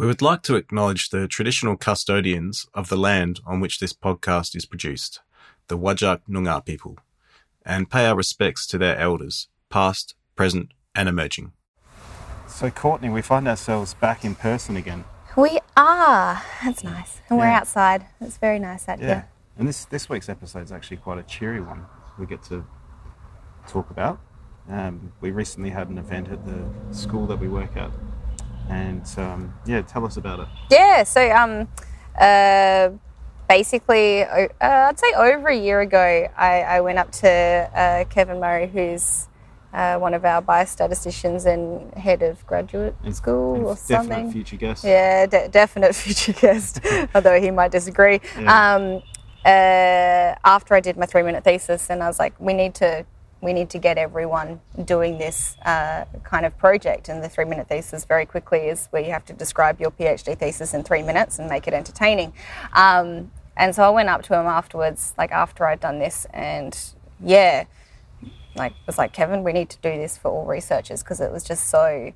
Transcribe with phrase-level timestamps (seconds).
[0.00, 4.56] We would like to acknowledge the traditional custodians of the land on which this podcast
[4.56, 5.20] is produced,
[5.68, 6.96] the Whadjuk Noongar people,
[7.66, 11.52] and pay our respects to their elders, past, present, and emerging.
[12.48, 15.04] So, Courtney, we find ourselves back in person again.
[15.36, 16.42] We are.
[16.64, 17.20] That's nice.
[17.28, 18.06] And we're outside.
[18.22, 19.06] It's very nice out Yeah.
[19.06, 19.28] here.
[19.58, 21.84] And this, this week's episode is actually quite a cheery one
[22.18, 22.64] we get to
[23.68, 24.18] talk about.
[24.66, 27.90] Um, we recently had an event at the school that we work at.
[28.70, 30.48] And um, yeah, tell us about it.
[30.70, 31.68] Yeah, so um,
[32.18, 32.90] uh,
[33.48, 38.38] basically, uh, I'd say over a year ago, I, I went up to uh, Kevin
[38.38, 39.26] Murray, who's
[39.74, 44.32] uh, one of our biostatisticians and head of graduate And- school and or definite something.
[44.32, 44.84] future guest.
[44.84, 46.80] Yeah, de- definite future guest,
[47.14, 48.20] although he might disagree.
[48.38, 48.74] Yeah.
[48.76, 49.02] Um,
[49.44, 53.04] uh, after I did my three minute thesis, and I was like, we need to.
[53.40, 57.08] We need to get everyone doing this uh, kind of project.
[57.08, 60.36] And the three minute thesis, very quickly, is where you have to describe your PhD
[60.36, 62.32] thesis in three minutes and make it entertaining.
[62.74, 66.78] Um, and so I went up to him afterwards, like after I'd done this, and
[67.22, 67.64] yeah,
[68.54, 71.44] like was like Kevin, we need to do this for all researchers because it was
[71.44, 72.12] just so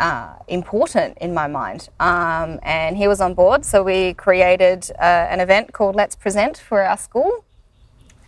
[0.00, 1.88] uh, important in my mind.
[2.00, 6.58] Um, and he was on board, so we created uh, an event called Let's Present
[6.58, 7.44] for our school.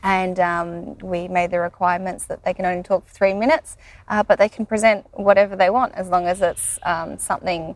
[0.06, 3.76] And um, we made the requirements that they can only talk for three minutes,
[4.06, 7.74] uh, but they can present whatever they want as long as it's um, something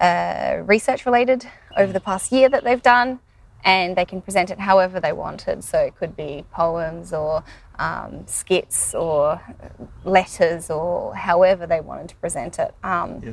[0.00, 1.44] uh, research related
[1.76, 3.18] over the past year that they've done,
[3.64, 5.64] and they can present it however they wanted.
[5.64, 7.42] So it could be poems or
[7.80, 9.40] um, skits or
[10.04, 12.74] letters or however they wanted to present it.
[12.84, 13.32] Um, Yeah.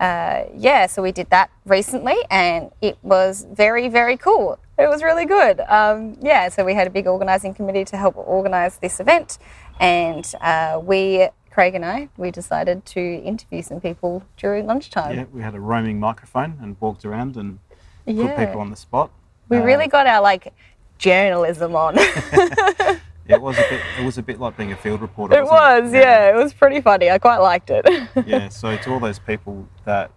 [0.00, 4.58] uh, yeah, so we did that recently, and it was very, very cool.
[4.78, 5.60] It was really good.
[5.60, 9.38] Um, yeah, so we had a big organising committee to help organise this event,
[9.80, 15.16] and uh, we, Craig and I, we decided to interview some people during lunchtime.
[15.16, 17.58] Yeah, we had a roaming microphone and walked around and
[18.04, 18.44] put Yeah.
[18.46, 19.10] people on the spot.
[19.48, 20.52] We Uh, really got our like
[20.98, 21.96] journalism on.
[23.28, 23.80] It was a bit.
[23.98, 25.36] It was a bit like being a field reporter.
[25.36, 27.10] it was, yeah, it was pretty funny.
[27.10, 27.84] I quite liked it.
[28.24, 28.48] yeah.
[28.50, 30.12] So to all those people that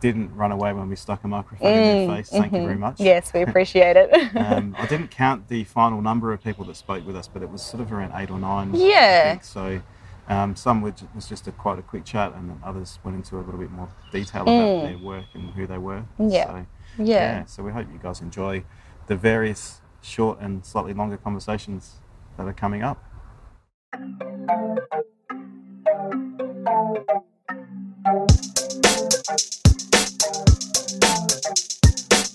[0.00, 2.96] didn't run away when we stuck a microphone in their face, thank you very much.
[2.96, 4.10] Mm, yes, we appreciate it.
[4.40, 7.50] Um, I didn't count the final number of people that spoke with us, but it
[7.50, 8.72] was sort of around eight or nine.
[8.74, 9.40] Yeah.
[9.40, 9.80] So
[10.28, 13.40] um, some was just a quite a quick chat, and then others went into a
[13.40, 16.04] little bit more detail about their work and who they were.
[16.18, 16.32] Mm.
[16.32, 16.46] Yeah.
[16.46, 16.66] So,
[17.02, 17.44] Yeah.
[17.46, 18.64] So we hope you guys enjoy
[19.06, 21.96] the various short and slightly longer conversations
[22.36, 23.04] that are coming up.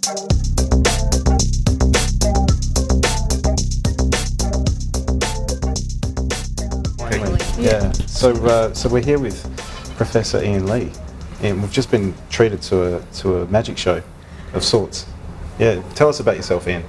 [0.05, 0.13] Yeah.
[8.05, 9.41] So uh, so we're here with
[9.97, 10.91] Professor Ian Li,
[11.41, 14.03] and we've just been treated to a to a magic show
[14.53, 15.07] of sorts.
[15.57, 15.81] Yeah.
[15.95, 16.83] Tell us about yourself, Ian.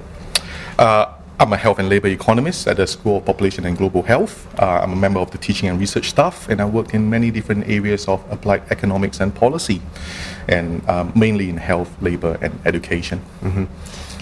[0.77, 4.47] Uh, I'm a health and labor economist at the School of Population and Global Health.
[4.59, 7.29] Uh, I'm a member of the teaching and research staff, and I work in many
[7.29, 9.79] different areas of applied economics and policy,
[10.47, 13.21] and um, mainly in health, labor, and education.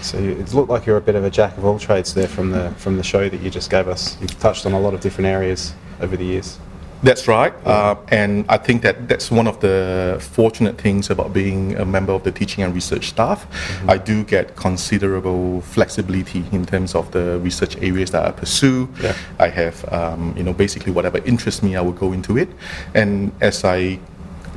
[0.01, 2.27] So you- it looked like you're a bit of a jack of all trades there
[2.27, 4.17] from the from the show that you just gave us.
[4.19, 6.59] You've touched on a lot of different areas over the years.
[7.05, 11.75] That's right, uh, and I think that that's one of the fortunate things about being
[11.75, 13.45] a member of the teaching and research staff.
[13.88, 18.89] I do get considerable flexibility in terms of the research areas that I pursue.
[19.03, 19.13] Yeah.
[19.38, 22.49] I have, um, you know, basically whatever interests me, I will go into it,
[22.95, 23.99] and as I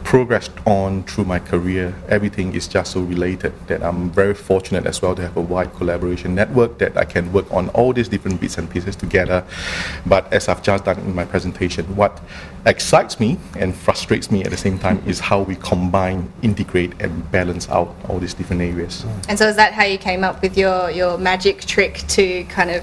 [0.08, 5.02] progressed on through my career, everything is just so related that I'm very fortunate as
[5.02, 8.40] well to have a wide collaboration network that I can work on all these different
[8.40, 9.44] bits and pieces together.
[10.06, 12.22] But as I've just done in my presentation, what
[12.64, 17.30] excites me and frustrates me at the same time is how we combine, integrate, and
[17.30, 19.04] balance out all these different areas.
[19.28, 22.70] And so is that how you came up with your, your magic trick to kind
[22.70, 22.82] of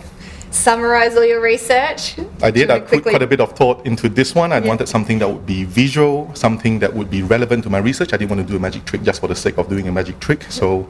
[0.56, 2.16] summarize all your research?
[2.42, 2.72] I did.
[2.72, 4.52] I we put quite a bit of thought into this one.
[4.52, 4.68] I Yeah.
[4.68, 8.14] wanted something that would be visual, something that would be relevant to my research.
[8.14, 9.92] I didn't want to do a magic trick just for the sake of doing a
[9.92, 10.46] magic trick.
[10.50, 10.88] So,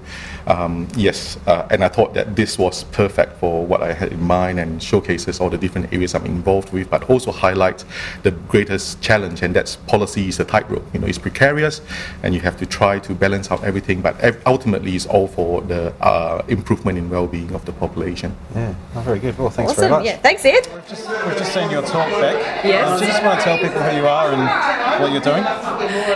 [0.47, 4.21] um, yes, uh, and I thought that this was perfect for what I had in
[4.21, 7.85] mind and showcases all the different areas I'm involved with, but also highlights
[8.23, 10.85] the greatest challenge, and that's policy is a tightrope.
[10.94, 11.81] You know, it's precarious,
[12.23, 15.62] and you have to try to balance out everything, but ev- ultimately, it's all for
[15.62, 18.35] the uh, improvement in well-being of the population.
[18.56, 19.38] Yeah, oh, very good.
[19.38, 19.81] Well, thanks awesome.
[19.81, 20.05] very much.
[20.05, 20.67] Yeah, thanks, Ed.
[20.73, 22.63] We've just, we've just seen your talk, Beck.
[22.65, 22.89] Yes.
[22.89, 25.43] Um, do you just want to tell people who you are and what you're doing?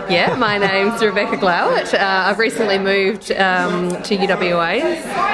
[0.09, 1.93] Yeah, my name's Rebecca Glauert.
[1.93, 4.81] Uh, I've recently moved um, to UWA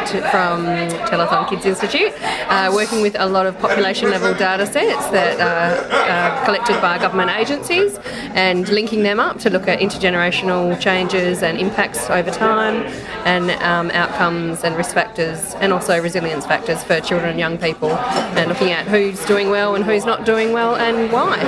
[0.08, 0.66] to, from
[1.10, 2.14] Telethon Kids Institute,
[2.50, 6.98] uh, working with a lot of population level data sets that are uh, collected by
[6.98, 7.98] government agencies
[8.36, 12.84] and linking them up to look at intergenerational changes and impacts over time
[13.26, 17.85] and um, outcomes and risk factors and also resilience factors for children and young people
[17.92, 21.40] and looking at who's doing well and who's not doing well and why.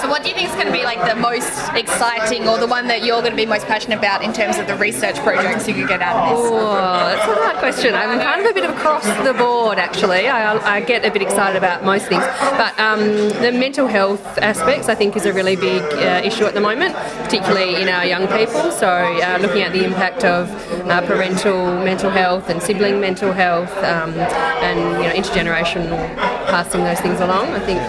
[0.00, 2.66] So, what do you think is going to be like the most exciting, or the
[2.66, 5.68] one that you're going to be most passionate about in terms of the research projects
[5.68, 6.46] you could get out of this?
[6.50, 7.94] Oh, that's a hard question.
[7.94, 10.28] I'm kind of a bit of across the board, actually.
[10.28, 13.00] I, I get a bit excited about most things, but um,
[13.42, 16.94] the mental health aspects, I think, is a really big uh, issue at the moment,
[17.24, 18.70] particularly in our young people.
[18.70, 20.48] So, uh, looking at the impact of
[20.88, 24.14] uh, parental mental health and sibling mental health, um,
[24.62, 27.46] and you know, intergenerational passing those things along.
[27.52, 27.80] I think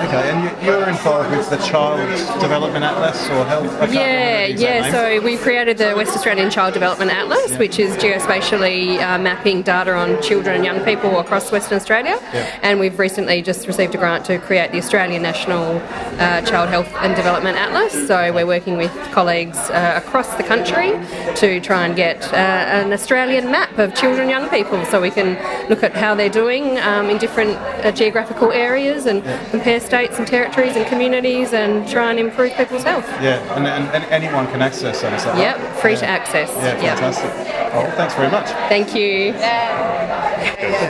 [0.00, 2.00] Okay, and you, you're involved with the Child
[2.40, 3.64] Development Atlas or Health?
[3.64, 4.90] Yeah, remember the exact yeah.
[4.90, 9.94] So we created the West Australian Child Development Atlas, which is geospatially uh, mapping data
[9.94, 12.18] on children and young people across Western Australia.
[12.62, 15.76] And we've recently just received a grant to create the Australian National
[16.18, 18.06] uh, Child Health and Development Atlas.
[18.08, 20.90] So we're working with colleagues uh, across the country
[21.36, 25.10] to try and get uh, an Australian map of children and young people, so we
[25.10, 25.36] can
[25.68, 27.50] look at how they're doing um, in different
[27.84, 32.82] uh, geographical areas and compare states and territories and communities and try and improve people's
[32.82, 33.06] health.
[33.22, 35.76] Yeah, and, and, and anyone can access that, is that Yep, right?
[35.80, 35.98] free yeah.
[36.00, 36.48] to access.
[36.56, 36.98] Yeah, Yep.
[36.98, 37.30] fantastic.
[37.74, 38.46] Oh, well, thanks very much.
[38.68, 39.32] Thank you.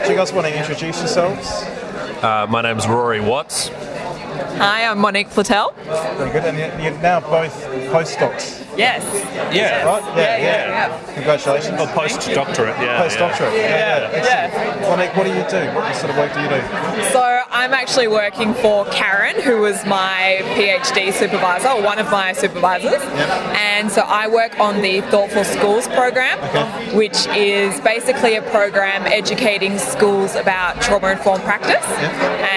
[0.05, 1.63] Do you guys want to introduce yourselves?
[2.23, 3.69] Uh, my name's Rory Watts.
[4.57, 5.73] Hi, I'm Monique Platell.
[6.17, 6.45] Very good.
[6.45, 7.53] And you're- you're now both
[7.91, 9.03] postdocs, Yes.
[9.51, 9.83] Yeah.
[9.85, 10.03] right?
[10.15, 11.81] Yeah, yeah, Congratulations.
[11.81, 13.01] A postdoctorate, yeah.
[13.01, 13.53] Postdoctorate.
[13.57, 14.49] Yeah, yeah.
[14.51, 14.81] excellent.
[14.89, 15.71] Monique, what do you do?
[15.75, 16.61] What sort of work do you do?
[17.11, 22.33] So I'm actually working for Karen, who was my PhD supervisor, or one of my
[22.33, 22.91] supervisors.
[22.91, 23.29] Yep.
[23.55, 26.37] And so I work on the Thoughtful Schools program,
[26.93, 31.85] which is basically a program educating schools about trauma informed practice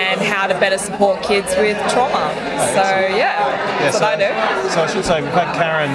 [0.08, 2.31] and how to better support kids with trauma.
[2.75, 2.85] So
[3.17, 4.70] yeah, that's so, what I do.
[4.70, 5.90] So I should say we've had Karen.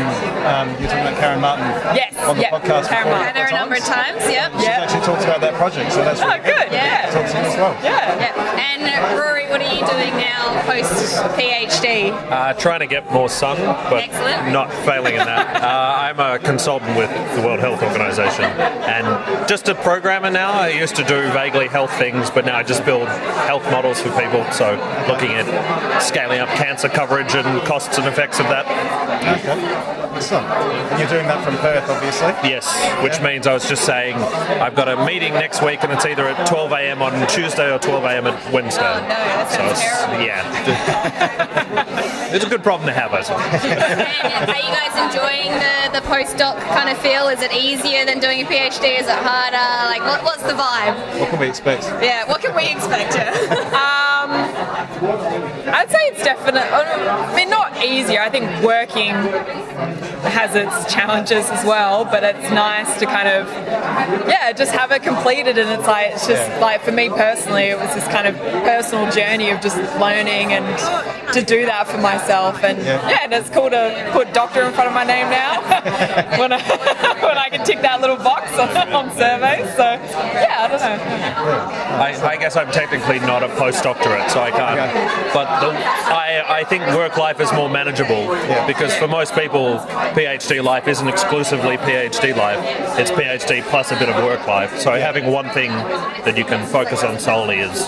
[0.47, 3.19] Um, you're talking about Karen Martin Yes, on the yep, podcast Karen before.
[3.19, 3.35] Martin.
[3.35, 4.51] Had a number of times, yep.
[4.53, 4.83] She's Yeah.
[4.83, 6.67] actually talked about that project, so that's Oh, really good.
[6.71, 7.09] Yeah.
[7.11, 7.75] Talk to you as well.
[7.83, 8.19] Yeah.
[8.19, 8.37] Yep.
[8.59, 12.11] And Rory, what are you doing now post PhD?
[12.31, 13.57] Uh, trying to get more sun,
[13.89, 14.51] but Excellent.
[14.51, 15.61] not failing in that.
[15.73, 20.51] Uh, I'm a consultant with the World Health Organization and just a programmer now.
[20.51, 23.07] I used to do vaguely health things, but now I just build
[23.47, 24.43] health models for people.
[24.51, 24.73] So
[25.07, 25.45] looking at
[25.99, 28.65] scaling up cancer coverage and costs and effects of that.
[29.39, 30.03] Okay.
[30.15, 30.45] Excellent.
[30.45, 32.29] And you're doing that from Perth, obviously.
[32.47, 32.69] Yes,
[33.03, 36.27] which means I was just saying I've got a meeting next week and it's either
[36.27, 37.01] at 12 a.m.
[37.01, 38.27] on Tuesday or 12 a.m.
[38.27, 38.83] at Wednesday.
[38.83, 40.23] Oh, no, that so sounds it's, terrible.
[40.23, 40.43] yeah.
[42.35, 43.41] it's a good problem to have, I suppose.
[43.65, 47.27] And are you guys enjoying the, the postdoc kind of feel?
[47.27, 48.99] Is it easier than doing a PhD?
[48.99, 49.57] Is it harder?
[49.89, 51.19] Like, what, what's the vibe?
[51.19, 51.83] What can we expect?
[52.03, 53.17] Yeah, what can we expect?
[53.73, 56.61] Um, Um, I'd say it's definitely.
[56.61, 58.21] I mean, not easier.
[58.21, 59.11] I think working
[60.23, 63.47] has its challenges as well, but it's nice to kind of,
[64.27, 65.57] yeah, just have it completed.
[65.57, 69.09] And it's like it's just like for me personally, it was this kind of personal
[69.11, 70.65] journey of just learning and
[71.33, 72.63] to do that for myself.
[72.63, 73.09] And Yeah.
[73.09, 75.61] yeah, and it's cool to put doctor in front of my name now
[76.39, 76.59] when I
[77.23, 79.69] when I can tick that little box on, on surveys.
[79.75, 81.03] So yeah, I don't know.
[82.03, 85.33] I, I guess I'm technically not a postdoctorate, so I can't.
[85.33, 88.27] But the, I, I think work life is more manageable
[88.67, 89.79] because for most people,
[90.13, 92.59] PhD life isn't exclusively PhD life.
[92.99, 94.77] It's PhD plus a bit of work life.
[94.79, 97.87] So having one thing that you can focus on solely is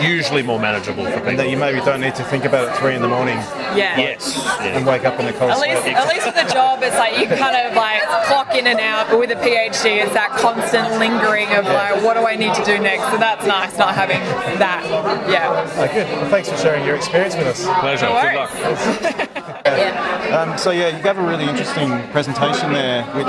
[0.00, 1.28] usually more manageable for people.
[1.28, 3.36] And that you maybe don't need to think about it three in the morning
[3.74, 3.98] Yeah.
[3.98, 4.36] yes.
[4.60, 4.76] Yeah.
[4.78, 5.94] and wake up in a cold At least, sweat.
[5.96, 9.08] at least with a job, it's like you kind of like clock in and out.
[9.10, 12.64] But with a PhD, it's that constant lingering of like, what do I need to
[12.64, 13.10] do next?
[13.10, 14.20] So that's nice, not having
[14.58, 14.82] that.
[15.30, 15.70] Yeah.
[15.76, 16.06] Oh, good.
[16.06, 17.64] Well, thanks for sharing your experience with us.
[17.80, 18.06] Pleasure.
[18.06, 19.14] No Good worries.
[19.16, 19.30] luck.
[19.66, 23.28] Um, so yeah, you gave a really interesting presentation there, which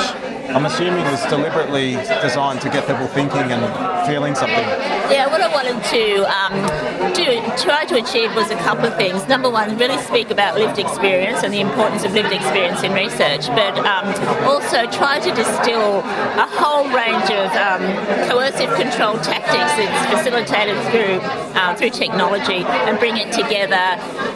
[0.50, 4.66] I'm assuming was deliberately designed to get people thinking and feeling something.
[5.12, 6.54] Yeah, what I wanted to um,
[7.14, 7.26] do,
[7.58, 9.28] try to achieve was a couple of things.
[9.28, 13.48] Number one, really speak about lived experience and the importance of lived experience in research,
[13.50, 14.06] but um,
[14.46, 16.00] also try to distill
[16.46, 17.82] a whole range of um,
[18.30, 21.20] coercive control tactics that's facilitated through
[21.58, 23.86] uh, through technology and bring it together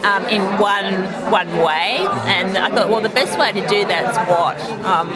[0.04, 0.92] um, in one
[1.30, 2.04] one way.
[2.26, 5.08] And I thought, well, the best way to do that is what um,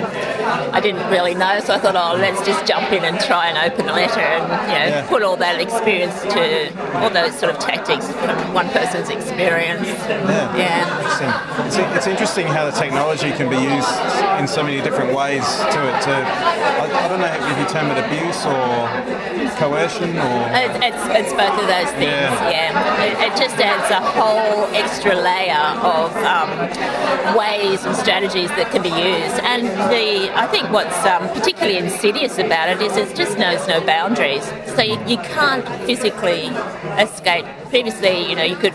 [0.72, 3.56] I didn't really know, so I thought, oh, let's just jump in and try and
[3.72, 5.06] open a letter and you know Yeah.
[5.08, 9.86] put all that experience to all those sort of tactics from one person's experience.
[9.86, 10.56] Yeah.
[10.56, 10.96] Yeah.
[10.96, 11.66] Interesting.
[11.66, 13.94] It's, it's interesting how the technology can be used
[14.40, 15.96] in so many different ways to it.
[16.06, 21.04] To I, I don't know if you term it abuse or coercion or It, it's,
[21.16, 22.50] it's both of those things, Yeah.
[22.50, 23.04] yeah.
[23.04, 26.50] It, it just adds a whole extra layer of um,
[27.36, 29.38] ways and strategies that can be used.
[29.42, 33.80] And the I think what's um, particularly insidious about it is it just knows no
[33.84, 34.44] boundaries.
[34.76, 36.48] So you, you can't physically
[36.98, 37.46] escape.
[37.68, 38.74] Previously, you know, you could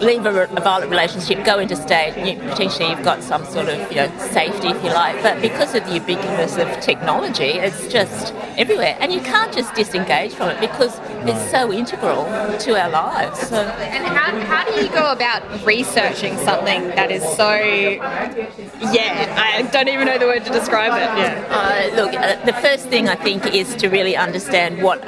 [0.00, 3.90] leave a, a violent relationship, go into state, you, potentially you've got some sort of
[3.90, 5.22] you know safety if you like.
[5.22, 10.34] But because of the ubiquitous of technology, it's just everywhere, and you can't just disengage
[10.34, 10.98] from it because
[11.28, 12.24] it's so integral
[12.58, 13.38] to our lives.
[13.48, 13.56] So.
[13.56, 19.88] And how, how do you go about researching something that is so, yeah, I don't
[19.88, 21.18] even know the word to describe it.
[21.18, 21.90] Yeah.
[21.92, 25.02] Uh, look, uh, the first thing I think is to really understand what,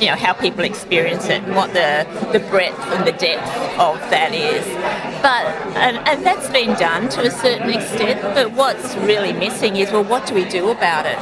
[0.00, 3.46] you know, how people experience it and what the, the breadth and the depth
[3.78, 5.17] of that is.
[5.22, 5.46] But,
[5.76, 10.04] and, and that's been done to a certain extent, but what's really missing is, well,
[10.04, 11.18] what do we do about it?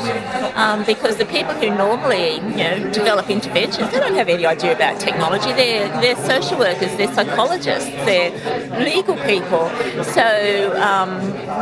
[0.56, 4.72] Um, because the people who normally, you know, develop interventions, they don't have any idea
[4.72, 5.52] about technology.
[5.52, 8.32] They're, they're social workers, they're psychologists, they're
[8.84, 9.70] legal people.
[10.04, 11.10] So um,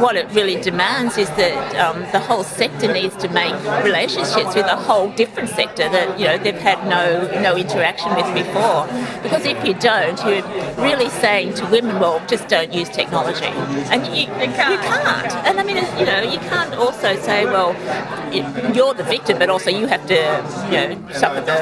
[0.00, 4.66] what it really demands is that um, the whole sector needs to make relationships with
[4.66, 8.86] a whole different sector that you know they've had no no interaction with before.
[9.22, 10.42] Because if you don't, you're
[10.76, 13.44] really saying to women, well, just don't use technology,
[13.92, 14.72] and you, you can't.
[14.72, 15.32] You can't.
[15.46, 17.72] And I mean, you know, you can't also say, well,
[18.32, 20.14] you- you're the victim, but also you have to,
[20.70, 21.58] you know, suffer the,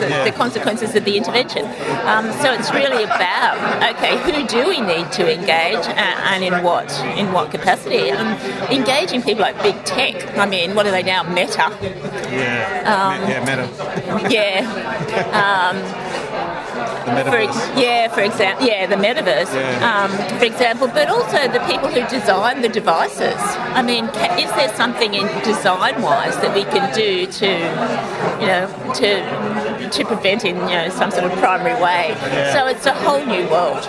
[0.00, 1.64] the, the consequences of the intervention.
[2.06, 3.56] Um, so it's really about
[3.96, 8.10] okay, who do we need to engage, and, and in what in what capacity?
[8.10, 8.28] Um,
[8.70, 10.14] engaging people like big tech.
[10.38, 11.22] I mean, what are they now?
[11.22, 11.76] Meta.
[12.30, 14.92] yeah, Me- yeah, meta, Yeah.
[15.36, 15.76] Um,
[17.06, 17.48] the metaverse.
[17.48, 19.95] ex- yeah, for example, yeah, the metaverse, Yeah.
[19.96, 23.40] Um, for example, but also the people who design the devices.
[23.78, 27.50] I mean, ca- is there something in design-wise that we can do to,
[28.40, 28.64] you know,
[29.00, 29.08] to
[29.78, 32.14] to prevent in you know some sort of primary way?
[32.52, 33.84] So it's a whole new world.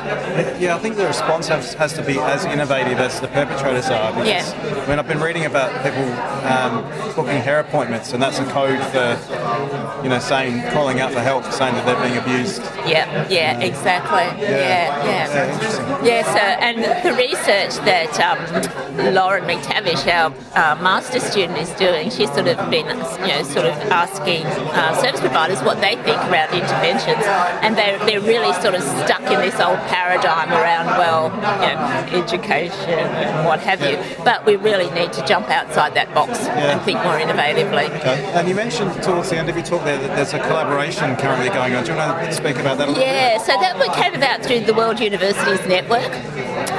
[0.59, 4.11] Yeah, I think the response has, has to be as innovative as the perpetrators are.
[4.11, 4.83] Because, Yeah.
[4.85, 6.03] I mean, I've been reading about people
[6.47, 6.83] um,
[7.15, 11.43] booking hair appointments, and that's a code for, you know, saying, calling out for help,
[11.51, 12.61] saying that they're being abused.
[12.85, 14.25] Yeah, yeah, exactly.
[14.43, 15.27] Yeah, yeah.
[15.27, 16.03] Yeah.
[16.03, 22.09] Yeah, so, and the research that um, Lauren McTavish, our uh, master student, is doing,
[22.09, 26.17] she's sort of been, you know, sort of asking uh, service providers what they think
[26.29, 27.23] around interventions,
[27.63, 31.29] and they're, they're really sort of stuck in this old paradigm around, well,
[31.61, 33.97] you know, education and what have you.
[34.23, 37.89] But we really need to jump outside that box and think more innovatively.
[37.99, 38.23] Okay.
[38.33, 41.49] And you mentioned towards the end of your talk there that there's a collaboration currently
[41.49, 41.83] going on.
[41.83, 44.61] Do you want to speak about that a little Yeah, so that came about through
[44.61, 46.11] the World Universities Network.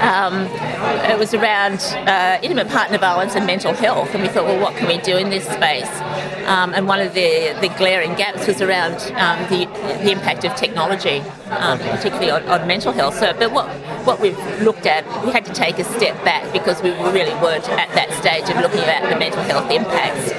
[0.03, 0.47] Um,
[1.11, 4.77] it was around uh, intimate partner violence and mental health, and we thought, well, what
[4.77, 5.91] can we do in this space?
[6.47, 9.67] Um, and one of the, the glaring gaps was around um, the,
[10.03, 13.19] the impact of technology, um, particularly on, on mental health.
[13.19, 13.69] So, but what,
[14.07, 17.69] what we've looked at, we had to take a step back because we really weren't
[17.69, 20.33] at that stage of looking at the mental health impacts.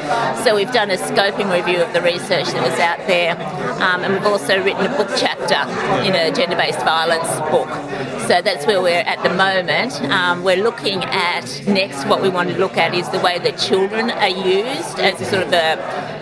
[0.43, 3.35] So we've done a scoping review of the research that was out there,
[3.81, 5.59] um, and we've also written a book chapter
[6.05, 7.69] in a gender-based violence book.
[8.27, 10.01] So that's where we're at the moment.
[10.11, 12.05] Um, we're looking at next.
[12.05, 15.25] What we want to look at is the way that children are used as a
[15.25, 16.18] sort of a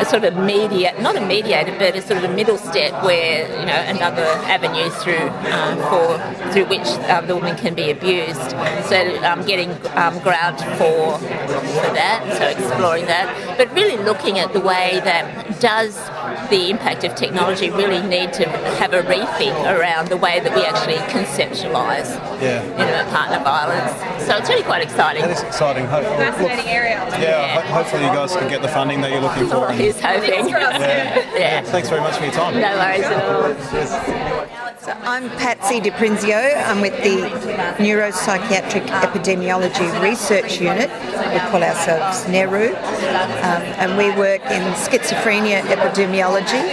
[0.00, 2.92] a sort of a mediator, not a mediator, but a sort of a middle step
[3.04, 7.90] where you know another avenue through um, for through which um, the woman can be
[7.90, 8.50] abused.
[8.88, 14.52] So um, getting um, ground for for that, so exploring that, but really looking at
[14.52, 15.96] the way that does
[16.50, 18.48] the impact of technology really need to
[18.80, 22.08] have a rethink around the way that we actually conceptualise
[22.40, 22.62] Yeah.
[22.62, 23.92] intimate partner violence.
[24.26, 25.22] So it's really quite exciting.
[25.22, 25.86] That is exciting.
[25.86, 26.96] Ho- Fascinating area.
[27.20, 29.70] yeah, ho- hopefully you guys can get the funding that you're looking for.
[29.96, 30.48] And- He's hoping.
[30.48, 31.62] Yeah.
[31.62, 32.54] Thanks very much for your time.
[32.60, 34.78] No worries at all.
[34.80, 36.66] So I'm Patsy DiPrinzio.
[36.66, 37.28] I'm with the
[37.82, 40.88] Neuropsychiatric Epidemiology Research Unit.
[41.32, 42.74] We call ourselves NERU.
[42.74, 46.64] Um, and we work in schizophrenia epidemiology,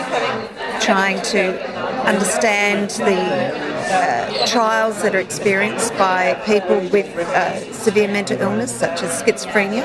[0.82, 1.60] trying to
[2.06, 9.04] understand the uh, trials that are experienced by people with uh, severe mental illness, such
[9.04, 9.84] as schizophrenia,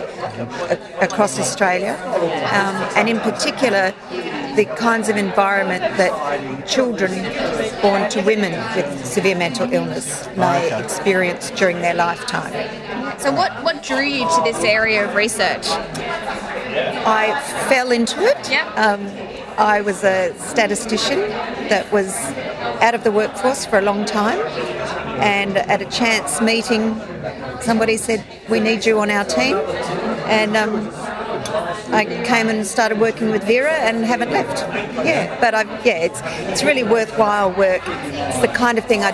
[0.70, 1.98] a- across Australia,
[2.52, 3.92] um, and in particular,
[4.56, 7.12] the kinds of environment that children
[7.80, 12.52] born to women with severe mental illness may experience during their lifetime.
[13.18, 15.66] So, what, what drew you to this area of research?
[15.68, 18.50] I fell into it.
[18.50, 18.66] Yep.
[18.76, 19.06] Um,
[19.58, 21.18] I was a statistician
[21.68, 22.14] that was
[22.80, 24.38] out of the workforce for a long time,
[25.20, 26.94] and at a chance meeting,
[27.60, 29.56] somebody said, "We need you on our team,"
[30.26, 30.88] and um,
[31.92, 34.60] I came and started working with Vera and haven't left.
[35.04, 36.20] Yeah, but I've, yeah, it's
[36.50, 37.82] it's really worthwhile work.
[37.86, 39.10] It's the kind of thing I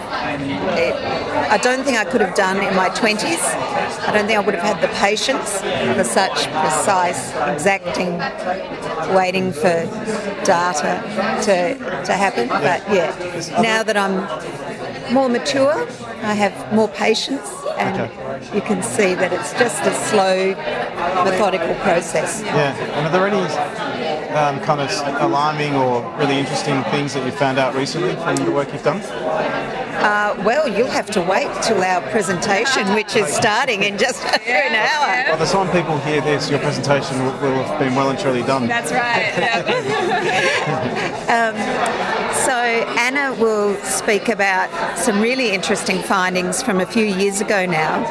[0.76, 3.40] eh, I don't think I could have done in my twenties.
[3.42, 5.61] I don't think I would have had the patience
[5.97, 8.18] for such precise, exacting
[9.14, 9.76] waiting for
[10.45, 11.02] data
[11.45, 12.49] to to happen.
[12.49, 13.11] But yeah,
[13.62, 14.16] now that I'm
[15.12, 15.88] more mature,
[16.23, 20.54] I have more patience and you can see that it's just a slow,
[21.25, 22.42] methodical process.
[22.42, 22.75] Yeah.
[22.75, 23.40] And are there any
[24.35, 24.90] um, kind of
[25.23, 29.00] alarming or really interesting things that you found out recently from the work you've done?
[29.97, 34.38] Uh, well, you'll have to wait till our presentation, which is starting in just over
[34.47, 35.33] an hour.
[35.33, 38.42] By the time people hear this, your presentation will, will have been well and truly
[38.42, 38.68] done.
[38.68, 39.33] That's right.
[41.26, 41.75] Um, so Anna will
[44.07, 48.03] speak about some really interesting findings from a few years ago now.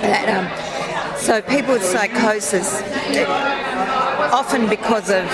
[0.00, 2.82] That, um, so people with psychosis,
[4.32, 5.24] often because of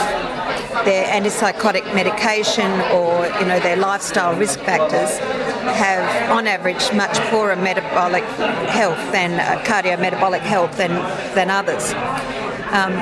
[0.84, 5.16] their antipsychotic medication or you know their lifestyle risk factors,
[5.78, 8.24] have on average much poorer metabolic
[8.68, 10.90] health than uh, cardiometabolic health than
[11.34, 11.94] than others.
[12.74, 12.92] Um,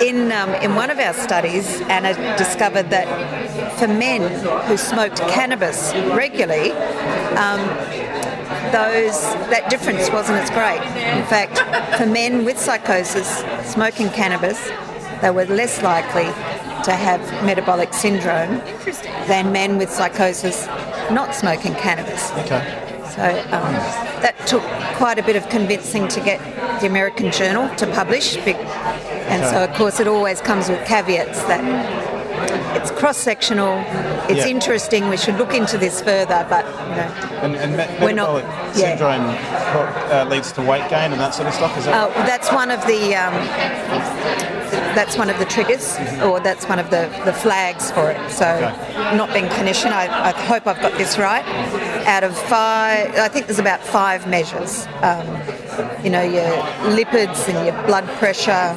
[0.00, 4.22] in, um, in one of our studies, Anna discovered that for men
[4.66, 6.72] who smoked cannabis regularly,
[7.36, 7.60] um,
[8.72, 10.80] those that difference wasn't as great.
[11.16, 11.58] In fact,
[11.96, 14.70] for men with psychosis smoking cannabis,
[15.20, 16.26] they were less likely
[16.84, 18.58] to have metabolic syndrome
[19.26, 20.66] than men with psychosis
[21.10, 22.30] not smoking cannabis.
[22.32, 22.79] Okay.
[23.10, 23.72] So um,
[24.22, 24.62] that took
[24.96, 26.38] quite a bit of convincing to get
[26.80, 31.60] the American Journal to publish, and so of course it always comes with caveats that
[32.76, 33.78] it's cross-sectional,
[34.30, 34.46] it's Yeah.
[34.46, 35.08] interesting.
[35.08, 37.10] We should look into this further, but you know,
[37.42, 38.44] And, and me- We're not- metabolic
[38.76, 38.96] yeah.
[38.96, 39.26] syndrome
[40.12, 41.76] uh, leads to weight gain and that sort of stuff.
[41.76, 43.34] Is that Uh, that's one of the um,
[44.94, 48.30] that's one of the triggers, or that's one of the, the flags for it.
[48.30, 48.46] So,
[49.14, 51.44] not being clinician, I, I hope I've got this right.
[52.06, 54.86] Out of five, I think there's about five measures.
[55.02, 55.26] Um,
[56.04, 56.50] you know, your
[56.96, 58.76] lipids and your blood pressure,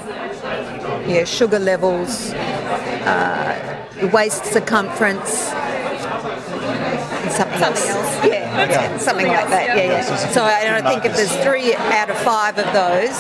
[1.10, 8.26] your sugar levels, uh, your waist circumference, and something, else.
[8.26, 8.98] Yeah, Yeah.
[8.98, 9.76] something like that.
[9.78, 10.32] Yeah, yeah.
[10.32, 13.16] So I, I think if there's three out of five of those,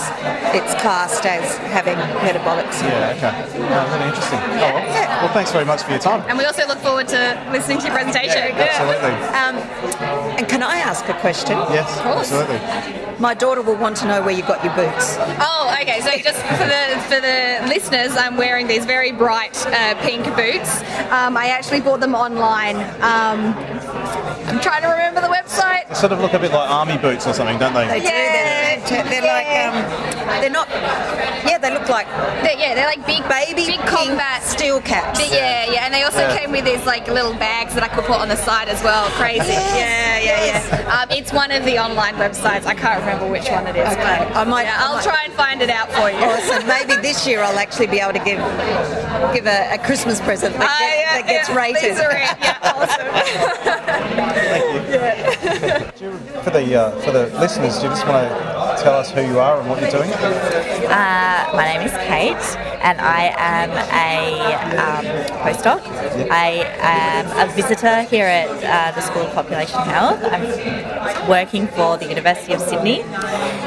[0.53, 3.01] it's classed as having metabolic syndrome.
[3.01, 3.33] Yeah, okay.
[3.73, 4.39] Oh, really interesting.
[4.39, 6.23] Oh, well, well, thanks very much for your time.
[6.29, 8.53] And we also look forward to listening to your presentation.
[8.53, 9.13] Absolutely.
[9.33, 9.55] Um,
[10.37, 11.57] and can I ask a question?
[11.73, 12.31] Yes, Of course.
[12.31, 13.19] absolutely.
[13.19, 15.15] My daughter will want to know where you got your boots.
[15.39, 16.01] Oh, okay.
[16.01, 20.81] So just for the for the listeners, I'm wearing these very bright uh, pink boots.
[21.11, 22.75] Um, I actually bought them online.
[23.01, 23.53] Um,
[24.47, 25.87] I'm trying to remember the website.
[25.89, 27.87] They sort of look a bit like army boots or something, don't they?
[27.87, 28.05] They do.
[28.07, 30.67] They're, fanta- they're like um, they're not.
[31.45, 32.07] Yeah, they look like
[32.43, 35.19] They're, yeah, they're like big baby big pink combat steel caps.
[35.19, 36.37] But yeah, yeah, and they also Yeah.
[36.37, 39.05] came with these like little bags that I could put on the side as well.
[39.11, 39.51] Crazy.
[39.51, 41.01] yeah, yeah, yeah.
[41.01, 42.65] Um, it's one of the online websites.
[42.65, 43.87] I can't remember which one it is.
[43.93, 43.95] Okay.
[44.03, 46.17] but I might- yeah, I I'll might- try and find it out for you.
[46.17, 46.67] Awesome.
[46.67, 48.39] Maybe this year I'll actually be able to give
[49.33, 51.91] give a, a Christmas present that, Ah, get- yeah, that gets yeah, rated.
[51.91, 52.37] these are it.
[52.41, 54.02] Yeah, awesome.
[56.43, 59.39] For the uh, for the listeners, do you just want to tell us who you
[59.39, 60.11] are and what you're doing?
[60.11, 62.43] Uh, my name is Kate,
[62.83, 64.17] and I am a
[64.75, 65.05] um,
[65.39, 65.79] postdoc.
[66.29, 70.19] I am a visitor here at uh, the School of Population Health.
[70.23, 73.03] I'm working for the University of Sydney,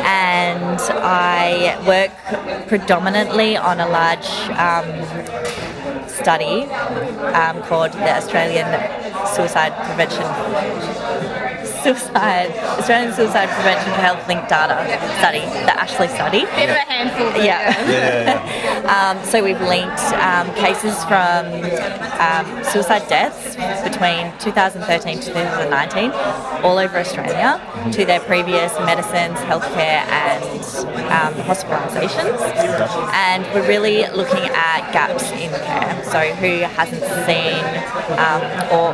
[0.05, 2.13] and I work
[2.69, 4.87] predominantly on a large um,
[6.27, 6.65] study
[7.39, 8.67] um, called the Australian
[9.35, 10.27] Suicide Prevention
[11.87, 14.75] Suicide Australian Suicide Prevention for Health Linked Data
[15.19, 16.41] study, the Ashley study.
[16.41, 17.45] Bit of a handful.
[17.45, 17.71] Yeah.
[17.89, 21.47] Yeah, Um, so we've linked um, cases from
[22.19, 26.11] um, suicide deaths between 2013 to 2019
[26.63, 27.61] all over Australia
[27.93, 30.61] to their previous medicines, healthcare, and
[31.11, 32.41] um, hospitalisations.
[33.13, 36.05] And we're really looking at gaps in care.
[36.05, 37.63] So who hasn't seen
[38.19, 38.93] um, or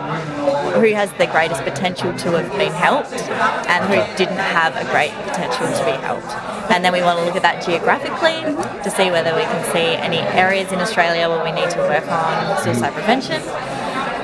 [0.81, 3.15] who has the greatest potential to have been helped
[3.71, 6.35] and who didn't have a great potential to be helped.
[6.71, 8.43] And then we want to look at that geographically
[8.83, 12.07] to see whether we can see any areas in Australia where we need to work
[12.11, 13.41] on suicide prevention.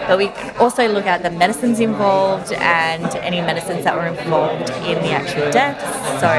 [0.09, 4.97] But we also look at the medicines involved and any medicines that were involved in
[5.05, 5.85] the actual deaths.
[6.23, 6.31] So,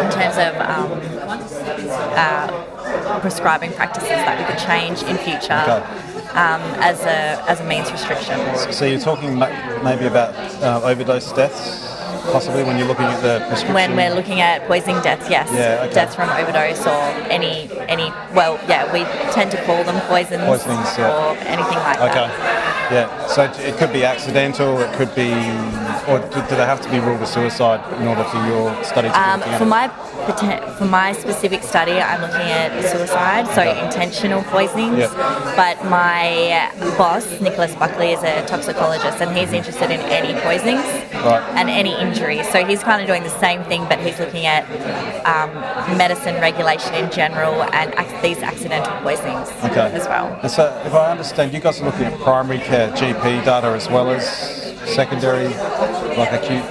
[0.00, 0.88] in terms of um,
[2.14, 5.82] uh, prescribing practices that we could change in future.
[6.34, 8.38] Um, as a as a means restriction.
[8.72, 9.38] So you're talking
[9.82, 11.86] maybe about uh, overdose deaths,
[12.32, 13.74] possibly when you're looking at the prescription.
[13.74, 15.94] When we're looking at poisoning deaths, yes, Yeah, okay.
[15.94, 19.00] deaths from overdose or any any well, yeah, we
[19.32, 21.10] tend to call them poisons, Poisonings, yeah.
[21.10, 22.14] or anything like Okay.
[22.14, 22.86] that.
[22.86, 23.19] Okay, yeah.
[23.34, 24.80] So it- could be accidental.
[24.80, 25.30] It could be,
[26.10, 29.08] or do, do they have to be ruled as suicide in order for your study
[29.08, 29.88] to be Um, at for my
[30.78, 34.98] for my specific study, I'm looking at suicide, so intentional poisonings.
[34.98, 35.52] Yeah.
[35.56, 40.84] But my boss, Nicholas Buckley, is a toxicologist, and he's interested in any poisonings
[41.24, 41.42] Right.
[41.58, 42.46] and any injuries.
[42.52, 44.62] So he's kind of doing the same thing, but he's looking at
[45.26, 45.50] um,
[45.96, 49.90] medicine regulation in general and ac- these accidental poisonings Okay.
[49.98, 50.26] as well.
[50.42, 53.88] And so, if I understand, you guys are looking at primary care GP data as
[53.88, 54.24] well as
[54.86, 55.48] secondary,
[56.16, 56.64] like acute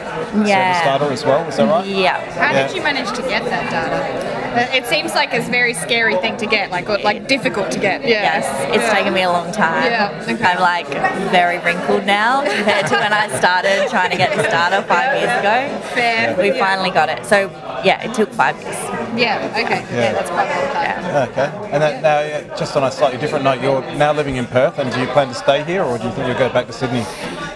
[0.46, 0.74] Yeah.
[0.74, 1.48] service data as well.
[1.48, 1.86] Is that right?
[1.86, 2.20] Yeah.
[2.34, 2.68] How Yeah.
[2.68, 4.30] did you manage to get that data?
[4.50, 7.70] Uh, It seems like it's a very scary thing to get, like or, like difficult
[7.72, 8.02] to get.
[8.04, 8.24] Yeah.
[8.24, 8.94] Yes, it's Yeah.
[8.94, 9.86] taken me a long time.
[9.86, 10.44] Yeah, okay.
[10.44, 10.88] I'm like
[11.32, 15.34] very wrinkled now compared to when I started trying to get this data five years
[15.40, 15.58] ago.
[15.94, 16.36] Fair.
[16.38, 16.66] We Yeah.
[16.66, 17.26] finally got it.
[17.26, 17.50] So
[17.84, 18.76] yeah, it took five years.
[19.16, 19.50] Yeah.
[19.52, 19.82] Okay.
[19.92, 20.14] Yeah, Yeah.
[20.14, 21.30] that's quite a long time.
[21.30, 21.70] Okay.
[21.74, 24.78] And then now, yeah, just on a slightly different note, you're now living in Perth,
[24.80, 26.74] and do you plan to stay here, or do you think you'll go back to
[26.74, 27.06] Sydney?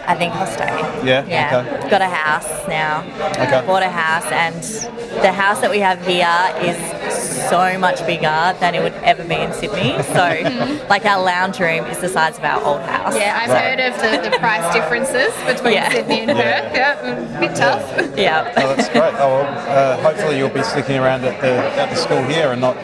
[0.06, 0.68] I think I'll stay.
[1.06, 1.26] Yeah?
[1.26, 1.66] Yeah.
[1.80, 1.90] Okay.
[1.90, 3.04] Got a house now.
[3.40, 3.64] Okay.
[3.66, 4.56] Bought a house, and
[5.24, 6.28] the house that we have here
[6.62, 6.78] is
[7.50, 10.02] so much bigger than it would ever be in Sydney.
[10.04, 13.16] So, like our lounge room is the size of our old house.
[13.16, 15.90] Yeah, I've heard of the, the price differences between Yeah.
[15.92, 16.62] Sydney and Yeah.
[16.62, 16.76] Perth.
[16.76, 18.18] Yeah, a bit tough.
[18.18, 18.54] Yeah.
[18.58, 19.14] Oh, that's great.
[19.16, 22.62] Oh, well, uh, hopefully you'll be sticking around at the at the school here and
[22.62, 22.76] not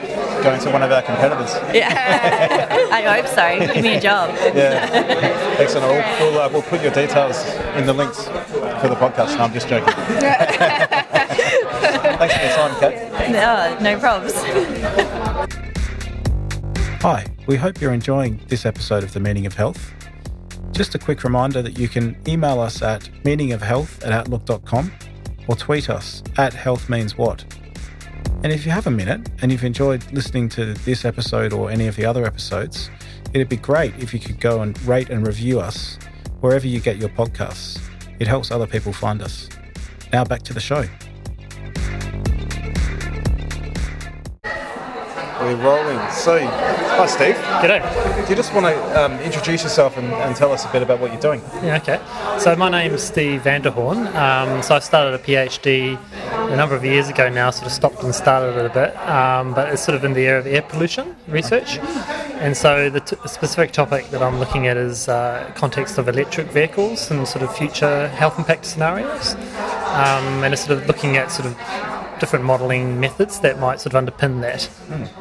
[0.43, 1.53] going to one of our competitors.
[1.73, 2.87] Yeah.
[2.91, 3.73] I hope so.
[3.73, 4.33] Give me a job.
[4.55, 4.87] Yeah.
[5.59, 5.87] Excellent.
[5.91, 7.43] We'll, we'll, uh, we'll put your details
[7.75, 9.37] in the links for the podcast.
[9.37, 9.93] No, I'm just joking.
[12.19, 13.31] Thanks for your time, Kate.
[13.31, 14.33] No, no probs.
[17.01, 19.93] Hi, we hope you're enjoying this episode of The Meaning of Health.
[20.71, 24.91] Just a quick reminder that you can email us at meaningofhealth at outlook.com
[25.47, 27.45] or tweet us at healthmeanswhat.
[28.43, 31.87] And if you have a minute and you've enjoyed listening to this episode or any
[31.87, 32.89] of the other episodes,
[33.33, 35.97] it'd be great if you could go and rate and review us
[36.41, 37.81] wherever you get your podcasts.
[38.19, 39.47] It helps other people find us.
[40.11, 40.83] Now back to the show.
[45.39, 45.97] We're rolling.
[46.11, 47.35] So, hi Steve.
[47.61, 48.25] G'day.
[48.25, 50.99] Do you just want to um, introduce yourself and, and tell us a bit about
[50.99, 51.41] what you're doing?
[51.63, 51.99] Yeah, okay.
[52.39, 54.07] So my name's Steve Vander Hoorn.
[54.17, 55.97] Um, so I started a PhD
[56.51, 59.53] a number of years ago now, sort of stopped and started it a bit, um,
[59.53, 61.77] but it's sort of in the area of air pollution research.
[62.41, 66.47] And so the t- specific topic that I'm looking at is uh, context of electric
[66.47, 69.35] vehicles and sort of future health impact scenarios.
[69.35, 71.55] Um, and it's sort of looking at sort of
[72.19, 74.69] different modelling methods that might sort of underpin that.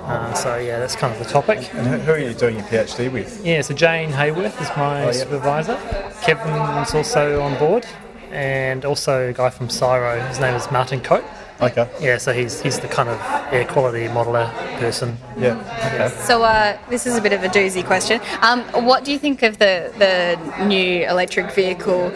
[0.04, 1.58] Uh, so yeah, that's kind of the topic.
[1.74, 3.44] And who- who are you doing your PhD with?
[3.44, 5.12] Yeah, so Jane Heyworth is my Oh, yeah.
[5.12, 5.78] supervisor.
[6.22, 7.86] Kevin's also on board,
[8.32, 10.26] and also a guy from CSIRO.
[10.28, 11.24] His name is Martin Cope.
[11.60, 11.88] Okay.
[12.00, 13.18] Yeah, so he's he's the kind of
[13.52, 15.16] air quality modeler person.
[15.36, 15.56] Yeah.
[15.86, 16.08] Okay.
[16.24, 18.20] So uh, this is a bit of a doozy question.
[18.42, 22.12] Um, what do you think of the the new electric vehicle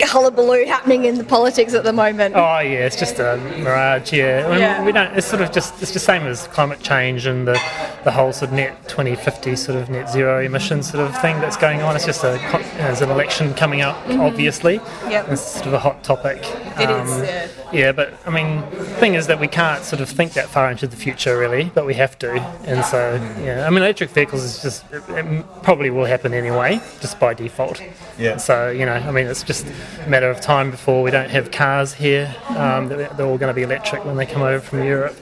[0.00, 2.34] hullabaloo happening in the politics at the moment?
[2.36, 4.12] Oh yeah, it's just a mirage.
[4.12, 4.84] Yeah, I mean, Yeah.
[4.84, 5.16] we don't.
[5.16, 7.60] It's sort of just it's the same as climate change and the
[8.04, 11.56] the whole sort of net 2050 sort of net zero emissions sort of thing that's
[11.56, 11.96] going on.
[11.96, 12.38] It's just a
[12.78, 14.20] there's an election coming up, Mhm.
[14.20, 14.80] obviously.
[15.08, 15.28] Yep.
[15.30, 16.38] It's sort of a hot topic.
[16.78, 17.46] It is, yeah.
[17.72, 20.70] Yeah, but I mean, the thing is that we can't sort of think that far
[20.70, 22.32] into the future, really, but we have to.
[22.66, 26.80] And so, yeah, I mean, electric vehicles is just it, it probably will happen anyway,
[27.00, 27.80] just by default.
[28.18, 28.36] Yeah.
[28.36, 29.66] So you know, I mean, it's just
[30.04, 32.34] a matter of time before we don't have cars here.
[32.50, 35.16] Um, they're, they're all going to be electric when they come over from Europe.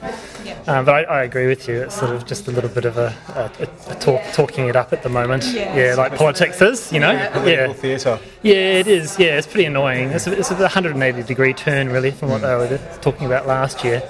[0.67, 1.83] Um, but I, I agree with you.
[1.83, 4.93] It's sort of just a little bit of a, a, a talk, talking it up
[4.93, 5.45] at the moment.
[5.45, 5.75] Yeah.
[5.75, 7.11] Yeah, like politics is, you know.
[7.11, 7.31] Yeah.
[7.31, 8.19] Political theatre.
[8.41, 9.19] Yeah, it is.
[9.19, 10.09] Yeah, it's pretty annoying.
[10.09, 13.83] It's a, it's a 180 degree turn, really, from what they were talking about last
[13.83, 14.01] year.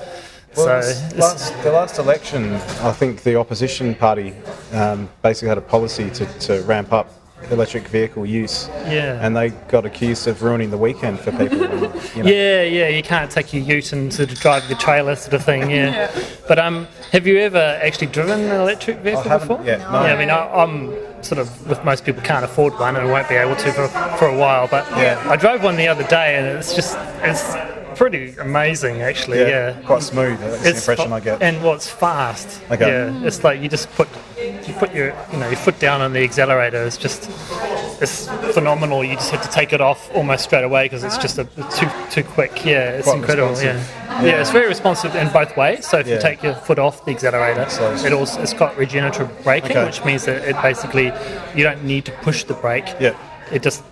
[0.55, 4.35] Well, so, last, the last election, I think the opposition party
[4.71, 7.11] um, basically had a policy to, to ramp up
[7.51, 8.67] electric vehicle use.
[8.87, 9.19] Yeah.
[9.21, 11.57] And they got accused of ruining the weekend for people.
[11.59, 11.89] you know.
[12.15, 15.43] Yeah, yeah, you can't take your ute and sort of drive your trailer, sort of
[15.43, 15.69] thing.
[15.69, 15.83] Yeah.
[16.15, 16.23] Yeah.
[16.47, 19.65] But um, have you ever actually driven an electric vehicle haven't before?
[19.65, 20.03] yet, no.
[20.05, 23.27] Yeah, I mean, I, I'm sort of with most people can't afford one and won't
[23.29, 24.67] be able to for, for a while.
[24.67, 25.21] But Yeah.
[25.29, 27.55] I drove one the other day, and it's just it's
[27.97, 29.39] pretty amazing, actually.
[29.39, 31.41] Yeah, Yeah, quite smooth, that's the impression fa- I get.
[31.41, 32.61] And what's fast?
[32.71, 32.87] Okay.
[32.87, 34.07] Yeah, it's like you just put
[34.43, 36.83] you put your you know your foot down on the accelerator.
[36.83, 37.29] It's just
[38.01, 39.03] it's phenomenal.
[39.03, 41.89] You just have to take it off almost straight away because it's just a, too
[42.11, 42.65] too quick.
[42.65, 43.49] Yeah, it's Quite incredible.
[43.49, 43.87] responsive.
[44.09, 44.23] Yeah.
[44.23, 45.87] Yeah, it's very responsive in both ways.
[45.87, 46.15] So if Yeah.
[46.15, 47.61] you take your foot off the accelerator,
[48.05, 49.85] it also it's got regenerative braking, Okay.
[49.85, 51.11] which means that it basically
[51.55, 52.85] you don't need to push the brake.
[52.99, 53.15] Yeah.
[53.51, 53.83] It just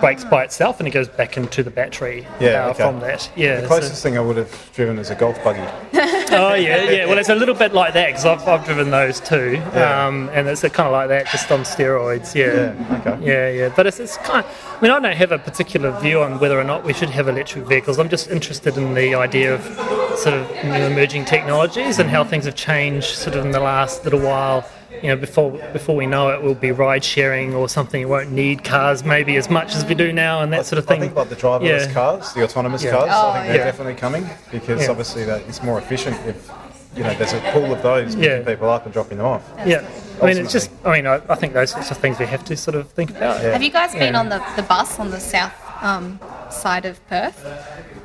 [0.00, 2.82] brakes by itself and it goes back into the battery Yeah, uh, okay.
[2.84, 3.30] from that.
[3.36, 3.56] Yeah.
[3.56, 5.60] The so- closest thing I would have driven is a golf buggy.
[6.32, 7.06] oh yeah, yeah.
[7.06, 10.06] Well, it's a little bit like that because I've, I've driven those too, Yeah.
[10.06, 12.34] um, and it's kind of like that, just on steroids.
[12.34, 12.50] Yeah.
[12.50, 13.26] Yeah, okay.
[13.26, 13.72] Yeah, yeah.
[13.74, 14.44] But it's, it's kind.
[14.44, 17.10] Of, I mean, I don't have a particular view on whether or not we should
[17.10, 17.98] have electric vehicles.
[17.98, 19.62] I'm just interested in the idea of
[20.18, 24.04] sort of new emerging technologies and how things have changed sort of in the last
[24.04, 24.68] little while.
[25.02, 28.00] You know, before before we know it, we'll be ride sharing or something.
[28.00, 30.86] We won't need cars maybe as much as we do now, and that sort of
[30.86, 30.98] thing.
[30.98, 31.92] I think like the driverless Yeah.
[31.92, 32.90] cars, the autonomous Yeah.
[32.92, 33.64] cars, Oh, I think they're oh, yeah.
[33.64, 34.90] definitely coming because Yeah.
[34.90, 36.50] obviously that it's more efficient if
[36.96, 38.38] you know there's a pool of those Yeah.
[38.38, 39.42] picking people up and dropping them off.
[39.64, 39.82] Yeah.
[40.22, 40.70] I mean, it's just.
[40.84, 43.10] I mean, I, I think those sorts of things we have to sort of think
[43.10, 43.40] about.
[43.40, 44.20] Have you guys been Yeah.
[44.20, 46.18] on the, the bus on the south um,
[46.50, 47.44] side of Perth?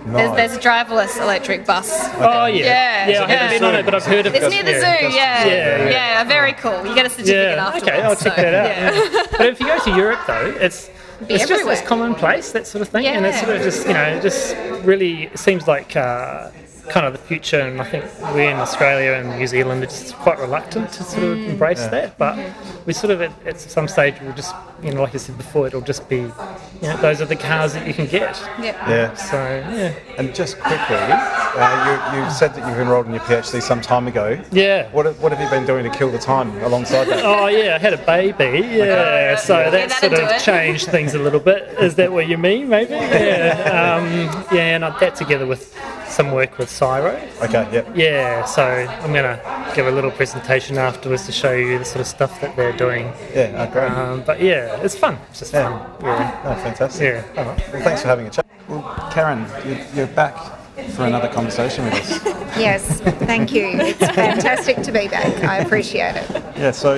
[0.05, 0.13] No.
[0.13, 1.89] There's, there's a driverless electric bus.
[2.17, 3.23] Oh yeah, Yeah, yeah.
[3.23, 4.43] I haven't been on it, but I've heard of it.
[4.43, 5.45] It's near the zoo, yeah.
[5.45, 6.85] yeah, Yeah, very cool.
[6.85, 7.88] You get a certificate Yeah, afterwards.
[7.88, 8.93] okay, I'll check so, that out.
[8.95, 9.11] yeah.
[9.11, 9.25] yeah.
[9.38, 10.89] but if you go to Europe, though, it's
[11.27, 11.73] Be it's just everywhere.
[11.73, 14.55] it's commonplace that sort of thing, and it's sort of just you know it just
[14.85, 16.51] really seems like uh,
[16.89, 17.59] kind of the future.
[17.59, 21.23] And I think we in Australia and New Zealand are just quite reluctant to sort
[21.23, 21.49] of Mm.
[21.49, 21.87] embrace Yeah.
[21.89, 22.37] that, but
[22.85, 25.67] we sort of at, at some stage we'll just you know like I said before,
[25.67, 26.31] it'll just be you
[26.81, 28.39] know those are the cars that you can get.
[28.61, 28.89] Yeah.
[28.89, 29.13] Yeah.
[29.15, 29.93] So yeah.
[30.17, 34.07] And just quickly, uh, you, you said that you've enrolled in your PhD some time
[34.07, 34.39] ago.
[34.51, 34.89] Yeah.
[34.91, 37.23] What, what have you been doing to kill the time alongside that?
[37.25, 38.59] Oh yeah, I had a baby.
[38.67, 40.41] Yeah, so Yeah, that that'll sort of it.
[40.41, 41.63] changed things a little bit.
[41.79, 42.69] Is that what you mean?
[42.69, 42.93] Maybe.
[43.25, 43.97] Yeah.
[43.97, 45.73] Um, yeah, and I- that together with
[46.15, 47.41] some work with CSIRO.
[47.43, 47.67] Okay.
[47.73, 47.89] Yep.
[47.95, 48.45] Yeah.
[48.45, 49.39] So I'm gonna
[49.75, 53.08] give a little presentation afterwards to show you the sort of stuff that they're doing.
[53.34, 53.67] Yeah.
[53.67, 53.91] Oh, great.
[53.91, 55.17] Um, but yeah, it's fun.
[55.30, 55.73] It's just fun.
[56.01, 56.41] Yeah.
[56.45, 57.04] Oh, fantastic.
[57.04, 57.41] Yeah.
[57.41, 57.73] All right.
[57.73, 58.45] Well, thanks for having a chat.
[58.69, 60.38] Well, Karen, you're, you're back
[60.95, 62.36] for another conversation with us.
[62.56, 63.67] Yes, thank you.
[63.67, 65.43] It's fantastic to be back.
[65.43, 66.32] I appreciate it.
[66.58, 66.71] Yeah.
[66.71, 66.93] So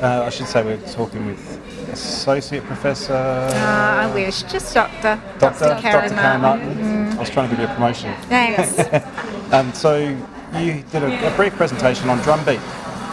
[0.00, 1.60] uh, I should say we're talking with
[1.94, 3.14] associate professor.
[3.14, 4.42] Uh, I wish.
[4.42, 5.20] Just Doctor.
[5.38, 5.58] Dr.
[5.60, 5.80] Dr.
[5.80, 6.14] Karen Dr.
[6.14, 6.66] Karen Martin.
[6.66, 7.16] Martin.
[7.16, 8.14] I was trying to give you a promotion.
[8.28, 9.52] Thanks.
[9.52, 9.96] um, so
[10.58, 12.60] you did a, a brief presentation on drum beat,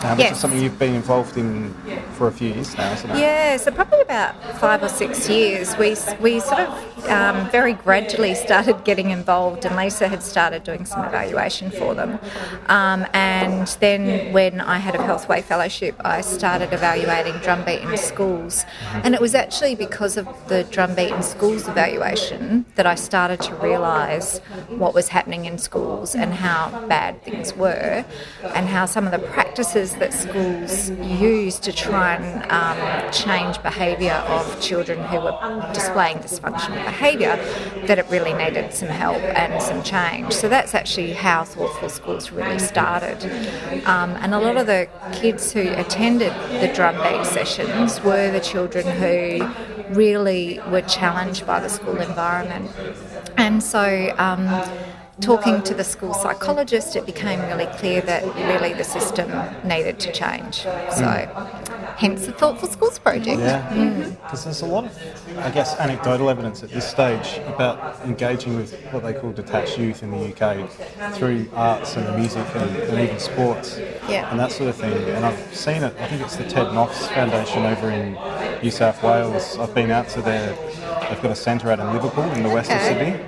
[0.02, 0.32] which Yes.
[0.36, 1.74] is something you've been involved in
[2.18, 3.18] for a few years now, isn't it?
[3.20, 8.36] Yeah, so probably about five or six years, we, we sort of um, very gradually
[8.36, 12.20] started getting involved, and Lisa had started doing some evaluation for them.
[12.68, 18.66] Um, and then when I had a Healthway Fellowship, I started evaluating drumbeat in schools.
[19.04, 23.56] And it was actually because of the drumbeat in schools evaluation that I started to
[23.56, 28.06] realise what was happening in schools and how bad things were,
[28.56, 34.13] and how some of the practices that schools use to try and um, change behaviour
[34.13, 37.36] of children who were displaying dysfunctional behaviour,
[37.88, 40.34] that it really needed some help and some change.
[40.34, 43.23] So that's actually how Thoughtful Schools really started.
[43.86, 48.86] Um, and a lot of the kids who attended the drumbeat sessions were the children
[48.86, 49.47] who
[49.93, 52.71] really were challenged by the school environment.
[53.38, 54.47] And so um,
[55.21, 59.29] talking to the school psychologist, it became really clear that really the system
[59.63, 60.63] needed to change.
[60.63, 61.81] So, mm.
[61.97, 63.39] Hence the Thoughtful Schools project.
[63.39, 64.12] Yeah, Mm.
[64.23, 64.97] because there's a lot of,
[65.39, 70.04] I guess, anecdotal evidence at this stage about engaging with what they call detached youth
[70.04, 70.67] in the UK
[71.13, 74.30] through arts and music and, and even sports Yeah.
[74.32, 74.91] and that sort of thing.
[75.15, 78.17] And I've seen it, I think it's the Ted Noffs Foundation over in
[78.63, 79.58] New South Wales.
[79.60, 80.47] I've been out to their,
[81.10, 83.19] they've got a centre out in Liverpool in the west of Sydney.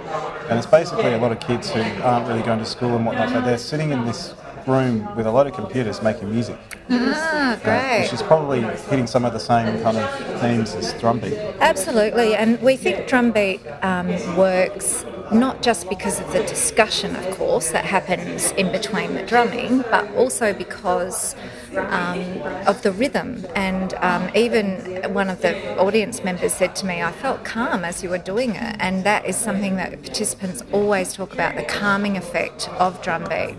[0.49, 3.31] And it's basically a lot of kids who aren't really going to school and whatnot,
[3.31, 4.33] but they're sitting in this
[4.67, 6.57] room with a lot of computers making music.
[6.89, 8.01] Ah, Uh, great.
[8.03, 10.09] which is probably hitting some of the same kind of
[10.41, 11.37] themes as drumbeat.
[11.59, 17.71] Absolutely, and we think drumbeat um, works not just because of the discussion, of course,
[17.71, 21.35] that happens in between the drumming, but also because
[21.77, 23.45] um, of the rhythm.
[23.55, 28.03] And um, even one of the audience members said to me, I felt calm as
[28.03, 32.17] you were doing it, and that is something that participants always talk about the calming
[32.17, 33.55] effect of drumbeat.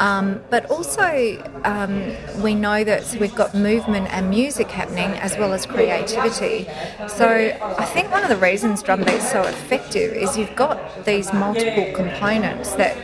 [0.00, 2.12] Um, but also, um,
[2.42, 6.68] we know that we've got movement and music happening as well as creativity.
[7.08, 7.26] So,
[7.78, 12.72] I think one of the reasons drumbeat's so effective is you've got these multiple components
[12.74, 12.96] that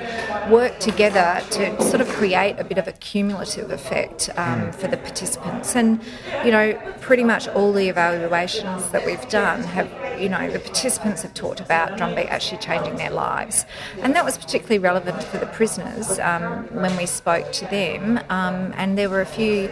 [0.50, 4.96] work together to sort of create a bit of a cumulative effect um, for the
[4.96, 5.76] participants.
[5.76, 6.00] And,
[6.44, 11.22] you know, pretty much all the evaluations that we've done have you know, the participants
[11.22, 13.64] have talked about drumbeat actually changing their lives.
[14.02, 18.18] And that was particularly relevant for the prisoners um, when we spoke to them.
[18.28, 19.70] Um, and there were a few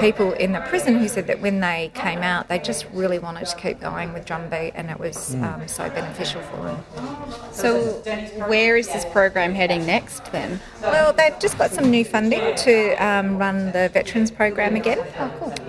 [0.00, 3.46] people in the prison who said that when they came out, they just really wanted
[3.46, 5.42] to keep going with drumbeat and it was Mm.
[5.62, 6.84] um, so beneficial for them.
[7.52, 7.80] So,
[8.46, 10.60] where is this program heading next then?
[10.82, 14.98] Well, they've just got some new funding to um, run the veterans program again.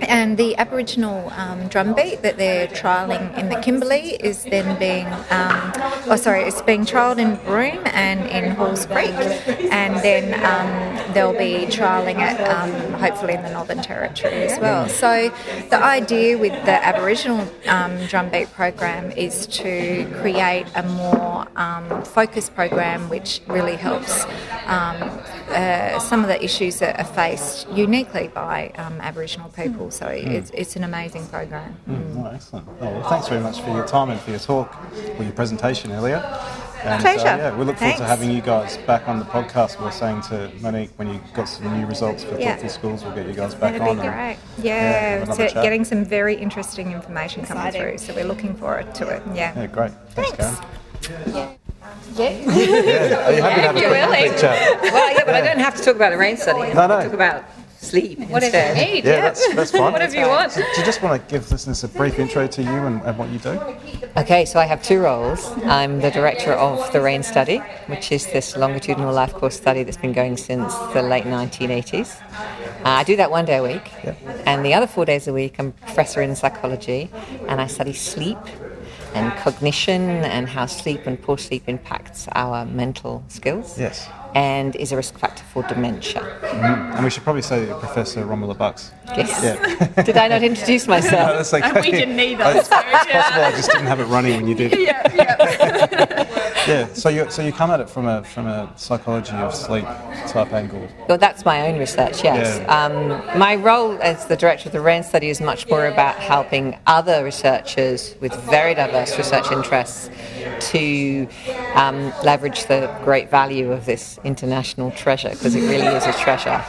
[0.01, 5.05] And the Aboriginal um, drum beat that they're trialling in the Kimberley is then being,
[5.29, 5.71] um,
[6.07, 9.13] oh sorry, it's being trialled in Broome and in Halls Creek,
[9.71, 14.87] and then um, they'll be trialling it um, hopefully in the Northern Territory as well.
[14.89, 15.31] So
[15.69, 22.03] the idea with the Aboriginal um, drum beat program is to create a more um,
[22.03, 24.25] focused program which really helps
[24.65, 25.09] um,
[25.49, 29.91] uh, some of the issues that are faced uniquely by um, Aboriginal people.
[29.91, 31.75] So it's, it's an amazing program.
[31.87, 32.67] Mm, oh, excellent.
[32.81, 34.75] Oh, well, thanks very much for your time and for your talk
[35.17, 36.17] or your presentation earlier.
[36.83, 37.27] And, Pleasure.
[37.27, 39.77] Uh, yeah, we look forward to having you guys back on the podcast.
[39.79, 42.51] We are saying to Monique when you got some new results for Yeah.
[42.53, 43.95] Thoughtful Schools, we'll get you guys back That'd on.
[43.97, 44.37] be and- great.
[44.59, 47.97] yeah, Yeah, have another so getting some very interesting information coming through.
[47.97, 49.21] So we're looking forward to it.
[49.33, 49.59] Yeah.
[49.59, 49.91] Yeah, great.
[50.11, 50.55] Thanks, Karen.
[51.35, 51.53] Yeah.
[52.15, 52.27] Yeah.
[53.27, 54.29] Are you happy to have a quick, Ellie.
[54.29, 54.41] quick?
[54.93, 56.73] Well, yeah, but I don't have to talk about the Raine study.
[56.73, 56.95] No, no.
[56.95, 57.43] I'll talk about
[57.79, 58.77] sleep Whatever instead.
[58.77, 59.05] you need.
[59.05, 59.93] Yeah, that's, that's fine.
[59.93, 60.53] Whatever you want.
[60.53, 63.29] Do you just want to give listeners a brief intro to you and, and what
[63.29, 63.59] you do?
[64.17, 65.49] Okay, so I have two roles.
[65.63, 69.97] I'm the director of the Raine study, which is this longitudinal life course study that's
[69.97, 72.21] been going since the late 1980s.
[72.79, 73.91] Uh, I do that one day a week,
[74.45, 77.09] and the other four days a week, I'm a professor in psychology,
[77.47, 78.37] and I study sleep
[79.13, 83.77] and cognition and how sleep and poor sleep impacts our mental skills.
[83.79, 84.07] Yes.
[84.35, 86.21] And is a risk factor for dementia.
[86.41, 86.95] Mhm.
[86.95, 88.91] And we should probably say that you're Professor Romola Bucks.
[89.17, 89.41] Yes.
[89.43, 90.03] Yeah.
[90.03, 91.37] Did I not introduce No, myself?
[91.37, 91.81] that's okay.
[91.81, 92.43] We didn't either.
[92.43, 94.77] Uh, It's possible I just didn't have it running when you did.
[94.79, 96.25] yeah, yeah.
[96.69, 96.93] Yeah.
[96.93, 99.85] So you so you come at it from a from a psychology of sleep
[100.27, 100.87] type angle.
[101.07, 102.59] Well, that's my own research, yes.
[102.59, 102.85] Yeah.
[102.85, 106.77] Um, my role as the director of the Raine study is much more about helping
[106.87, 110.09] other researchers with very diverse research interests
[110.71, 111.27] to
[111.75, 116.63] um, leverage the great value of this international treasure, because it really is a treasure.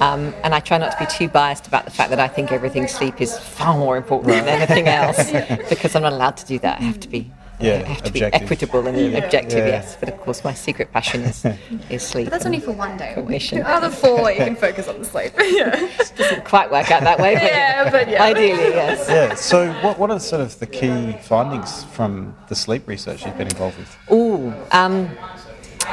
[0.00, 2.52] Um, and I try not to be too biased about the fact that I think
[2.52, 5.30] everything sleep is far more important than anything else,
[5.68, 6.80] because I'm not allowed to do that.
[6.80, 7.30] I have to be.
[7.62, 8.40] Yeah, I have to objective.
[8.40, 9.18] be equitable and Yeah.
[9.18, 9.66] objective, Yeah.
[9.66, 9.96] yes.
[10.00, 11.44] But of course, my secret passion is,
[11.90, 12.26] is sleep.
[12.26, 13.24] But that's only for one day a week.
[13.24, 13.58] cognition.
[13.58, 15.32] The other four, you can focus on the sleep.
[15.40, 15.88] yeah.
[16.16, 18.22] doesn't quite work out that way, but, Yeah, but yeah.
[18.22, 19.06] ideally, yes.
[19.08, 19.34] Yeah.
[19.34, 23.48] So what what are sort of the key findings from the sleep research you've been
[23.48, 23.96] involved with?
[24.10, 25.10] Oh, um,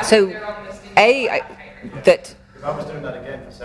[0.03, 0.32] so
[0.97, 1.41] a I,
[2.03, 2.36] that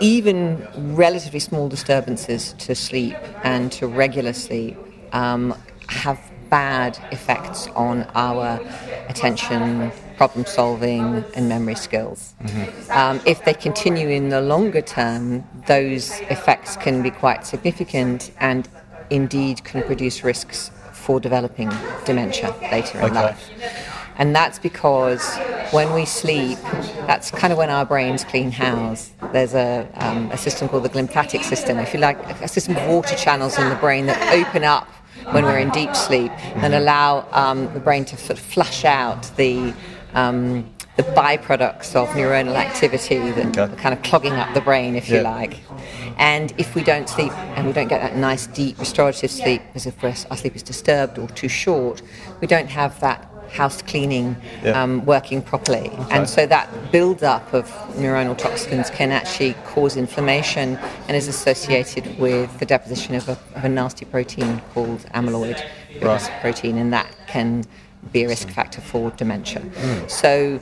[0.01, 4.77] even relatively small disturbances to sleep and to regular sleep
[5.13, 5.55] um,
[5.89, 8.61] have bad effects on our
[9.09, 12.35] attention, problem solving, and memory skills.
[12.91, 18.69] Um, if they continue in the longer term, those effects can be quite significant and
[19.11, 21.71] indeed can produce risks for developing
[22.05, 23.15] dementia later in Okay.
[23.15, 23.51] life.
[24.17, 25.37] And that's because
[25.73, 26.59] when we sleep,
[27.07, 29.11] that's kind of when our brains clean house.
[29.33, 32.87] There's a, um, a system called the glymphatic system, if you like, a system of
[32.87, 34.89] water channels in the brain that open up
[35.33, 39.31] when we're in deep sleep and allow um, the brain to sort of flush out
[39.37, 39.75] the
[40.15, 45.09] um, the byproducts of neuronal activity that are kind of clogging up the brain, if
[45.09, 45.59] you like.
[46.19, 49.87] And if we don't sleep and we don't get that nice, deep, restorative sleep, because
[49.87, 52.01] if we're, our sleep is disturbed or too short,
[52.41, 54.83] we don't have that house cleaning Yeah.
[54.83, 55.91] um, working properly.
[56.11, 62.49] And so that build-up of neuronal toxins can actually cause inflammation and is associated with
[62.59, 65.63] the deposition of a, of a nasty protein called amyloid
[66.03, 66.31] Right.
[66.41, 67.65] protein, and that can
[68.13, 69.63] be a risk factor for dementia.
[70.09, 70.59] So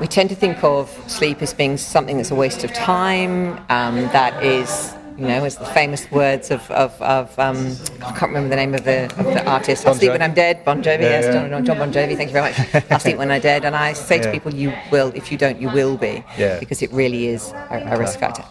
[0.00, 3.96] we tend to think of sleep as being something that's a waste of time, um,
[4.18, 8.48] that is, you know, as the famous words of, of, of um, I can't remember
[8.48, 9.86] the name of the, of the artist.
[9.86, 10.64] I'll Bon sleep when I'm dead.
[10.64, 11.48] Bon Jovi, Yeah, yes, yeah.
[11.48, 12.90] Jon, Jon Bon Jovi, thank you very much.
[12.90, 13.64] I'll sleep when I'm dead.
[13.64, 14.32] And I say to Yeah.
[14.32, 16.24] people, you will, if you don't, you will be.
[16.38, 16.58] Yeah.
[16.58, 18.44] Because it really is a, a risk factor.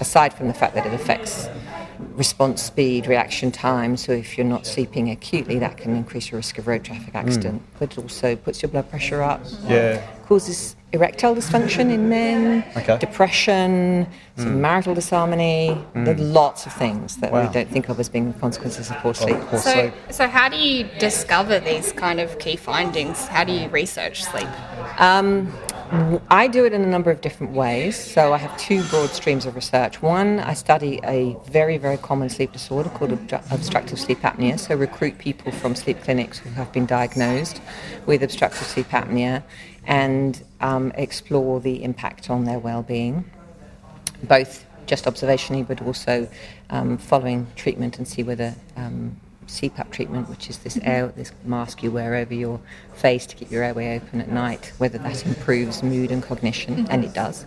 [0.00, 1.48] Aside from the fact that it affects
[2.14, 3.96] response speed, reaction time.
[3.96, 7.62] So if you're not sleeping acutely, that can increase your risk of road traffic accident.
[7.78, 9.40] But it also puts your blood pressure up.
[9.66, 10.04] Yeah.
[10.32, 12.96] Causes erectile dysfunction in men, Okay.
[12.98, 14.06] depression,
[14.38, 15.76] some marital disharmony.
[15.94, 17.42] There are lots of things that Wow.
[17.46, 19.36] we don't think of as being consequences of poor sleep.
[19.50, 19.92] Poor So, sleep.
[20.10, 23.26] so how do you discover these kind of key findings?
[23.28, 24.48] How do you research sleep?
[24.98, 25.52] Um,
[26.30, 27.94] I do it in a number of different ways.
[27.96, 30.00] So I have two broad streams of research.
[30.00, 33.12] One, I study a very, very common sleep disorder called
[33.50, 34.58] obstructive sleep apnea.
[34.58, 37.60] So recruit people from sleep clinics who have been diagnosed
[38.06, 39.42] with obstructive sleep apnea
[39.86, 43.24] and um, explore the impact on their well-being,
[44.22, 46.28] both just observationally, but also
[46.70, 49.16] um, following treatment and see whether um,
[49.46, 52.60] CPAP treatment, which is this air, this mask you wear over your
[52.94, 57.04] face to keep your airway open at night, whether that improves mood and cognition, and
[57.04, 57.44] it does.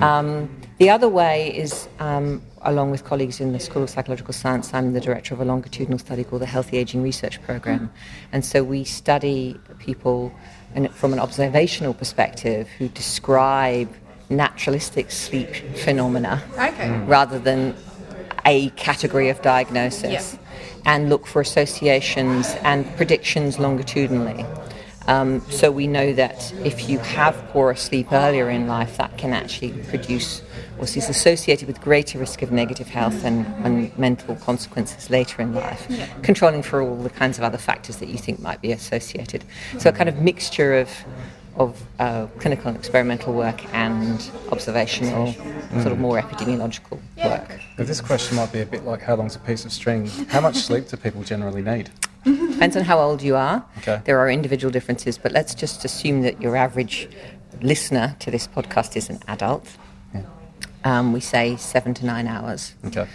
[0.00, 0.48] Um,
[0.78, 4.92] the other way is, um, along with colleagues in the School of Psychological Science, I'm
[4.92, 7.90] the director of a longitudinal study called the Healthy Aging Research Program,
[8.32, 10.32] and so we study people
[10.74, 13.92] and from an observational perspective who describe
[14.30, 16.88] naturalistic sleep phenomena Okay.
[16.88, 17.08] Mm.
[17.08, 17.74] rather than
[18.46, 20.38] a category of diagnosis
[20.84, 24.44] and look for associations and predictions longitudinally.
[25.06, 29.32] Um, so we know that if you have poorer sleep earlier in life, that can
[29.32, 30.42] actually produce
[30.82, 35.54] or is associated with greater risk of negative health and, and mental consequences later in
[35.54, 36.06] life, Yeah.
[36.22, 39.44] controlling for all the kinds of other factors that you think might be associated.
[39.78, 40.90] So a kind of mixture of
[41.56, 45.34] of uh, clinical and experimental work and observational,
[45.82, 47.60] sort of more epidemiological work.
[47.76, 50.06] But this question might be a bit like how long's a piece of string?
[50.28, 51.90] How much sleep do people generally need?
[52.24, 53.62] Depends on how old you are.
[53.78, 54.00] Okay.
[54.06, 57.06] There are individual differences, but let's just assume that your average
[57.60, 59.68] listener to this podcast is an adult.
[60.84, 62.74] Um, we say seven to nine hours.
[62.84, 63.06] Okay.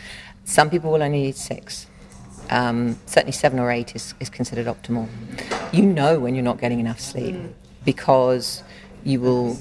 [0.45, 1.87] Some people will only need six.
[2.49, 5.09] Um, certainly, seven or eight is, is considered optimal.
[5.73, 7.35] You know when you're not getting enough sleep
[7.83, 8.63] because
[9.03, 9.57] you will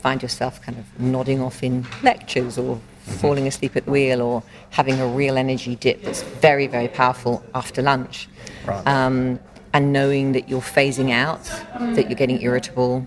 [0.00, 4.42] find yourself kind of nodding off in lectures or falling asleep at the wheel or
[4.70, 8.28] having a real energy dip that's very, very powerful after lunch.
[8.66, 8.86] Right.
[8.86, 9.38] Um,
[9.72, 11.44] and knowing that you're phasing out,
[11.94, 13.06] that you're getting irritable.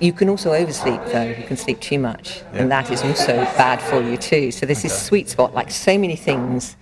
[0.00, 1.28] You can also oversleep though.
[1.28, 4.50] You can sleep too much, and that is also bad for you too.
[4.50, 6.76] So there's this sweet spot, like so many things.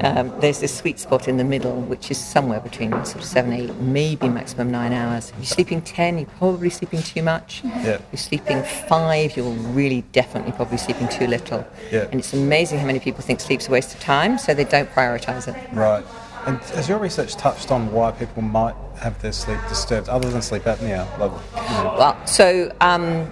[0.00, 3.52] Um, there's this sweet spot in the middle, which is somewhere between sort of seven,
[3.52, 5.30] eight, maybe maximum nine hours.
[5.30, 7.62] If you're sleeping ten, you're probably sleeping too much.
[7.64, 7.94] Yeah.
[7.94, 11.66] If you're sleeping five, you're really definitely probably sleeping too little.
[11.90, 12.08] Yeah.
[12.10, 14.90] And it's amazing how many people think sleep's a waste of time, so they don't
[14.90, 15.72] prioritise it.
[15.72, 16.04] Right.
[16.46, 20.40] And has your research touched on why people might have their sleep disturbed, other than
[20.42, 21.06] sleep apnea?
[21.18, 23.30] Like, you know, Well, so um,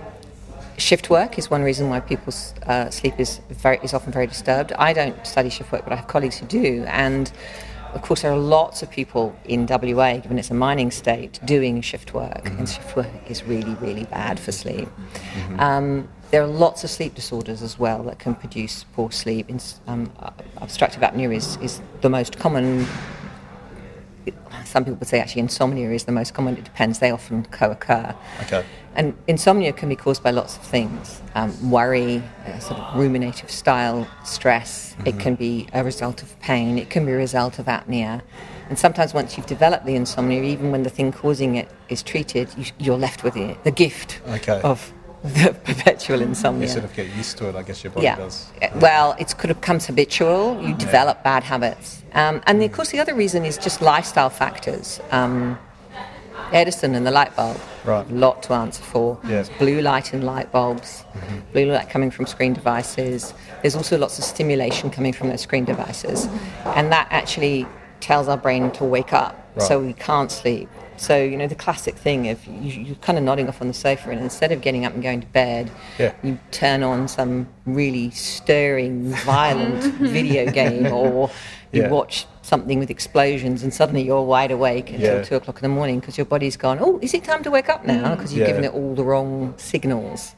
[0.79, 4.73] shift work is one reason why people's uh, sleep is very is often very disturbed.
[4.73, 7.31] I don't study shift work, but I have colleagues who do, and
[7.95, 11.81] of course there are lots of people in WA, given it's a mining state, doing
[11.83, 14.89] shift work, and shift work is really really bad for sleep.
[15.59, 19.49] Um, there are lots of sleep disorders as well that can produce poor sleep.
[19.87, 22.85] Um, uh, obstructive apnea is, is the most common
[24.65, 26.57] some people would say actually insomnia is the most common.
[26.57, 26.99] It depends.
[26.99, 28.17] They often co-occur.
[28.43, 28.65] okay.
[28.97, 33.51] And insomnia can be caused by lots of things um, worry, uh, sort of ruminative
[33.51, 34.97] style stress.
[35.05, 35.21] It Mhm.
[35.21, 36.79] can be a result of pain.
[36.79, 38.23] It can be a result of apnea.
[38.69, 42.49] And sometimes, once you've developed the insomnia, even when the thing causing it is treated,
[42.59, 44.61] you, you're left with the, the gift Okay.
[44.65, 44.93] of
[45.39, 46.67] the perpetual insomnia.
[46.67, 48.17] You sort of get used to it, I guess your body Yeah.
[48.17, 48.47] does.
[48.77, 50.61] Well, it could have becomes habitual.
[50.63, 55.01] You develop bad habits, um, and of course, the other reason is just lifestyle factors.
[55.11, 55.59] Um,
[56.53, 57.59] Edison and the light bulb.
[57.85, 58.07] Right.
[58.09, 59.19] A lot to answer for.
[59.27, 59.45] Yeah.
[59.59, 61.05] Blue light in light bulbs.
[61.55, 63.33] Blue light coming from screen devices.
[63.63, 66.29] There's also lots of stimulation coming from those screen devices,
[66.77, 67.67] and that actually
[68.01, 70.69] tells our brain to wake up, so we can't sleep.
[70.97, 73.75] So you know the classic thing of you, you're kind of nodding off on the
[73.75, 76.13] sofa, and instead of getting up and going to bed, Yeah.
[76.23, 81.31] you turn on some really stirring, violent video game, or
[81.73, 81.89] you Yeah.
[81.89, 85.23] watch something with explosions, and suddenly you're wide awake until Yeah.
[85.25, 86.79] two o'clock in the morning because your body's gone.
[86.81, 88.15] Oh, is it time to wake up now?
[88.15, 88.47] Because you've Yeah.
[88.49, 90.35] given it all the wrong signals.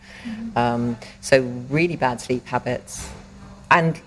[0.56, 3.08] Um, so really bad sleep habits,
[3.70, 4.00] and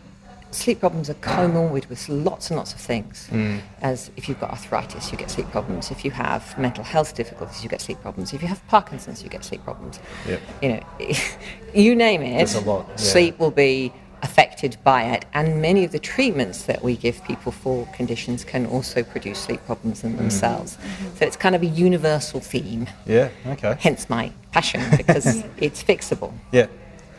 [0.52, 3.28] sleep problems are comorbid with lots and lots of things.
[3.32, 3.62] Mm.
[3.82, 5.92] As if you've got arthritis, you get sleep problems.
[5.92, 8.34] If you have mental health difficulties, you get sleep problems.
[8.34, 10.00] If you have Parkinson's, you get sleep problems.
[10.28, 10.42] Yep.
[10.62, 10.84] You know,
[11.74, 12.38] you name it.
[12.38, 12.96] There's a lot, yeah.
[12.96, 17.52] Sleep will be affected by it, and many of the treatments that we give people
[17.52, 20.78] for conditions can also produce sleep problems in themselves.
[21.16, 22.88] So it's kind of a universal theme.
[23.06, 23.78] Yeah, okay.
[23.80, 26.34] Hence my passion because it's fixable.
[26.52, 26.68] Yeah.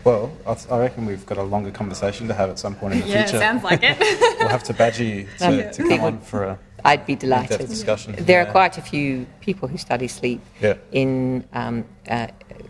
[0.05, 3.01] Well, I, I reckon we've got a longer conversation to have at some point in
[3.01, 3.39] the Yeah, future.
[3.39, 3.99] sounds like it.
[4.39, 5.71] we'll have to badger you to, Yeah.
[5.73, 7.69] to come on for a, I'd be delighted.
[7.69, 8.15] discussion.
[8.19, 8.49] There Yeah.
[8.49, 10.75] are quite a few people who study sleep Yeah.
[10.93, 12.29] in um, uh,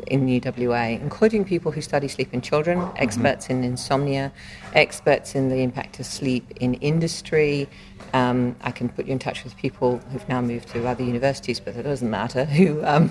[0.08, 4.32] in UWA, including people who study sleep in children, experts in insomnia,
[4.74, 7.68] experts in the impact of sleep in industry.
[8.12, 11.60] Um, I can put you in touch with people who've now moved to other universities,
[11.60, 12.44] but that doesn't matter.
[12.44, 13.08] Who um,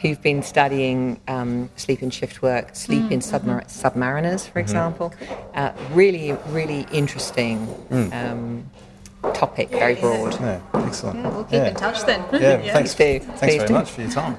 [0.00, 5.12] who've been studying um, sleep in shift work, sleep in submar- submariners, for example.
[5.54, 7.68] Uh, really, really interesting.
[7.90, 8.70] Um,
[9.34, 10.34] topic, very broad.
[10.40, 11.22] Yeah, excellent.
[11.24, 12.24] We'll keep in touch then.
[12.40, 13.26] Yeah, thanks, Please do.
[13.26, 13.74] thanks Please very do.
[13.74, 14.38] much for your time.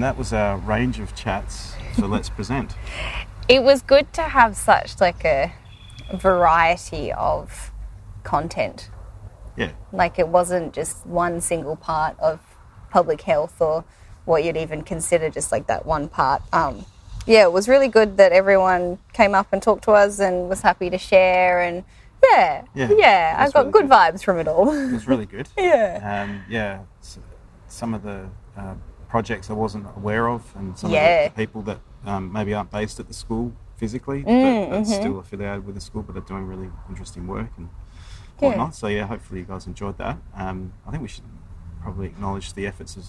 [0.00, 2.74] And that was our range of chats for Let's Present.
[3.50, 5.52] It was good to have such like a
[6.14, 7.70] variety of
[8.22, 8.88] content.
[9.58, 12.40] Yeah, Like it wasn't just one single part of
[12.90, 13.84] public health or
[14.24, 16.40] what you'd even consider just like that one part.
[16.50, 16.86] Um,
[17.26, 20.62] yeah, it was really good that everyone came up and talked to us and was
[20.62, 21.84] happy to share and
[22.24, 23.90] yeah, Yeah, yeah, I got really good good.
[23.90, 24.70] vibes from it all.
[24.70, 25.46] it was really good.
[25.58, 26.22] Yeah.
[26.22, 26.84] Um, yeah,
[27.68, 28.74] some of the uh,
[29.10, 31.00] projects I wasn't aware of, and some Yeah.
[31.00, 34.80] of the, the people that um, maybe aren't based at the school physically, Mm, but,
[34.80, 34.86] mhm.
[34.86, 37.68] still affiliated with the school, but are doing really interesting work and
[38.40, 38.48] Yeah.
[38.48, 38.74] whatnot.
[38.74, 40.16] So yeah, hopefully you guys enjoyed that.
[40.36, 41.24] Um, I think we should
[41.82, 43.04] probably acknowledge the efforts of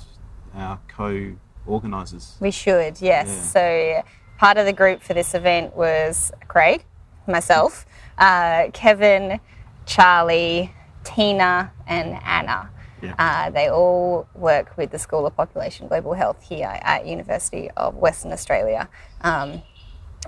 [0.56, 2.36] our co-organisers.
[2.40, 3.28] We should, yes.
[3.28, 3.42] Yeah.
[3.42, 4.04] So
[4.38, 6.84] part of the group for this event was Craig,
[7.28, 7.86] myself,
[8.18, 9.40] uh, Kevin,
[9.86, 10.74] Charley,
[11.04, 12.70] Tina, and Anna.
[13.02, 13.16] Yeah.
[13.18, 17.96] Uh, they all work with the School of Population Global Health here at University of
[17.96, 18.90] Western Australia.
[19.22, 19.62] Um,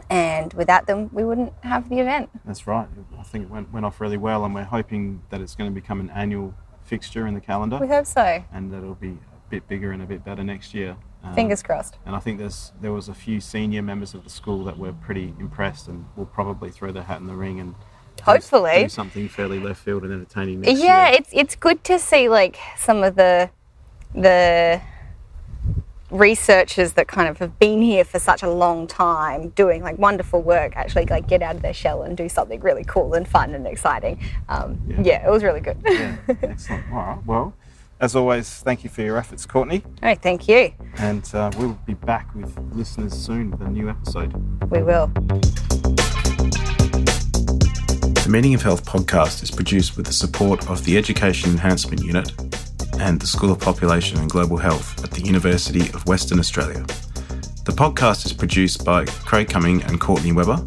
[0.09, 2.30] and without them, we wouldn't have the event.
[2.45, 2.88] That's right.
[3.19, 5.74] I think it went, went off really well, and we're hoping that it's going to
[5.74, 6.53] become an annual
[6.84, 7.78] fixture in the calendar.
[7.78, 8.43] We hope so.
[8.51, 10.97] and that it'll be a bit bigger and a bit better next year.
[11.24, 11.97] Um, Fingers crossed.
[12.05, 14.91] And I think there's there was a few senior members of the school that were
[14.91, 17.76] pretty impressed, and will probably throw their hat in the ring and
[18.22, 18.84] Hopefully.
[18.84, 21.20] do something fairly left field and entertaining next yeah, year.
[21.20, 23.49] it's it's good to see like some of the
[24.16, 24.80] the
[26.11, 30.41] researchers that kind of have been here for such a long time doing like wonderful
[30.43, 33.55] work actually like get out of their shell and do something really cool and fun
[33.55, 35.28] and exciting um, yeah.
[35.28, 36.86] it was really good Yeah, excellent.
[36.91, 37.26] All right.
[37.26, 37.53] Well,
[37.99, 39.82] as always, thank you for your efforts, Courtney.
[39.86, 43.89] all right thank you And uh, we'll be back with listeners soon with a new
[43.89, 44.34] episode.
[44.70, 45.11] we will
[48.24, 52.32] The Meaning of Health podcast is produced with the support of the Education Enhancement Unit
[52.97, 56.86] and the School of Population and Global Health at the University of Western Australia.
[57.65, 60.65] The podcast is produced by Craig Cumming and Courtney Weber,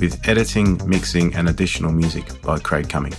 [0.00, 3.14] with editing, mixing, and additional music by Craig Cumming.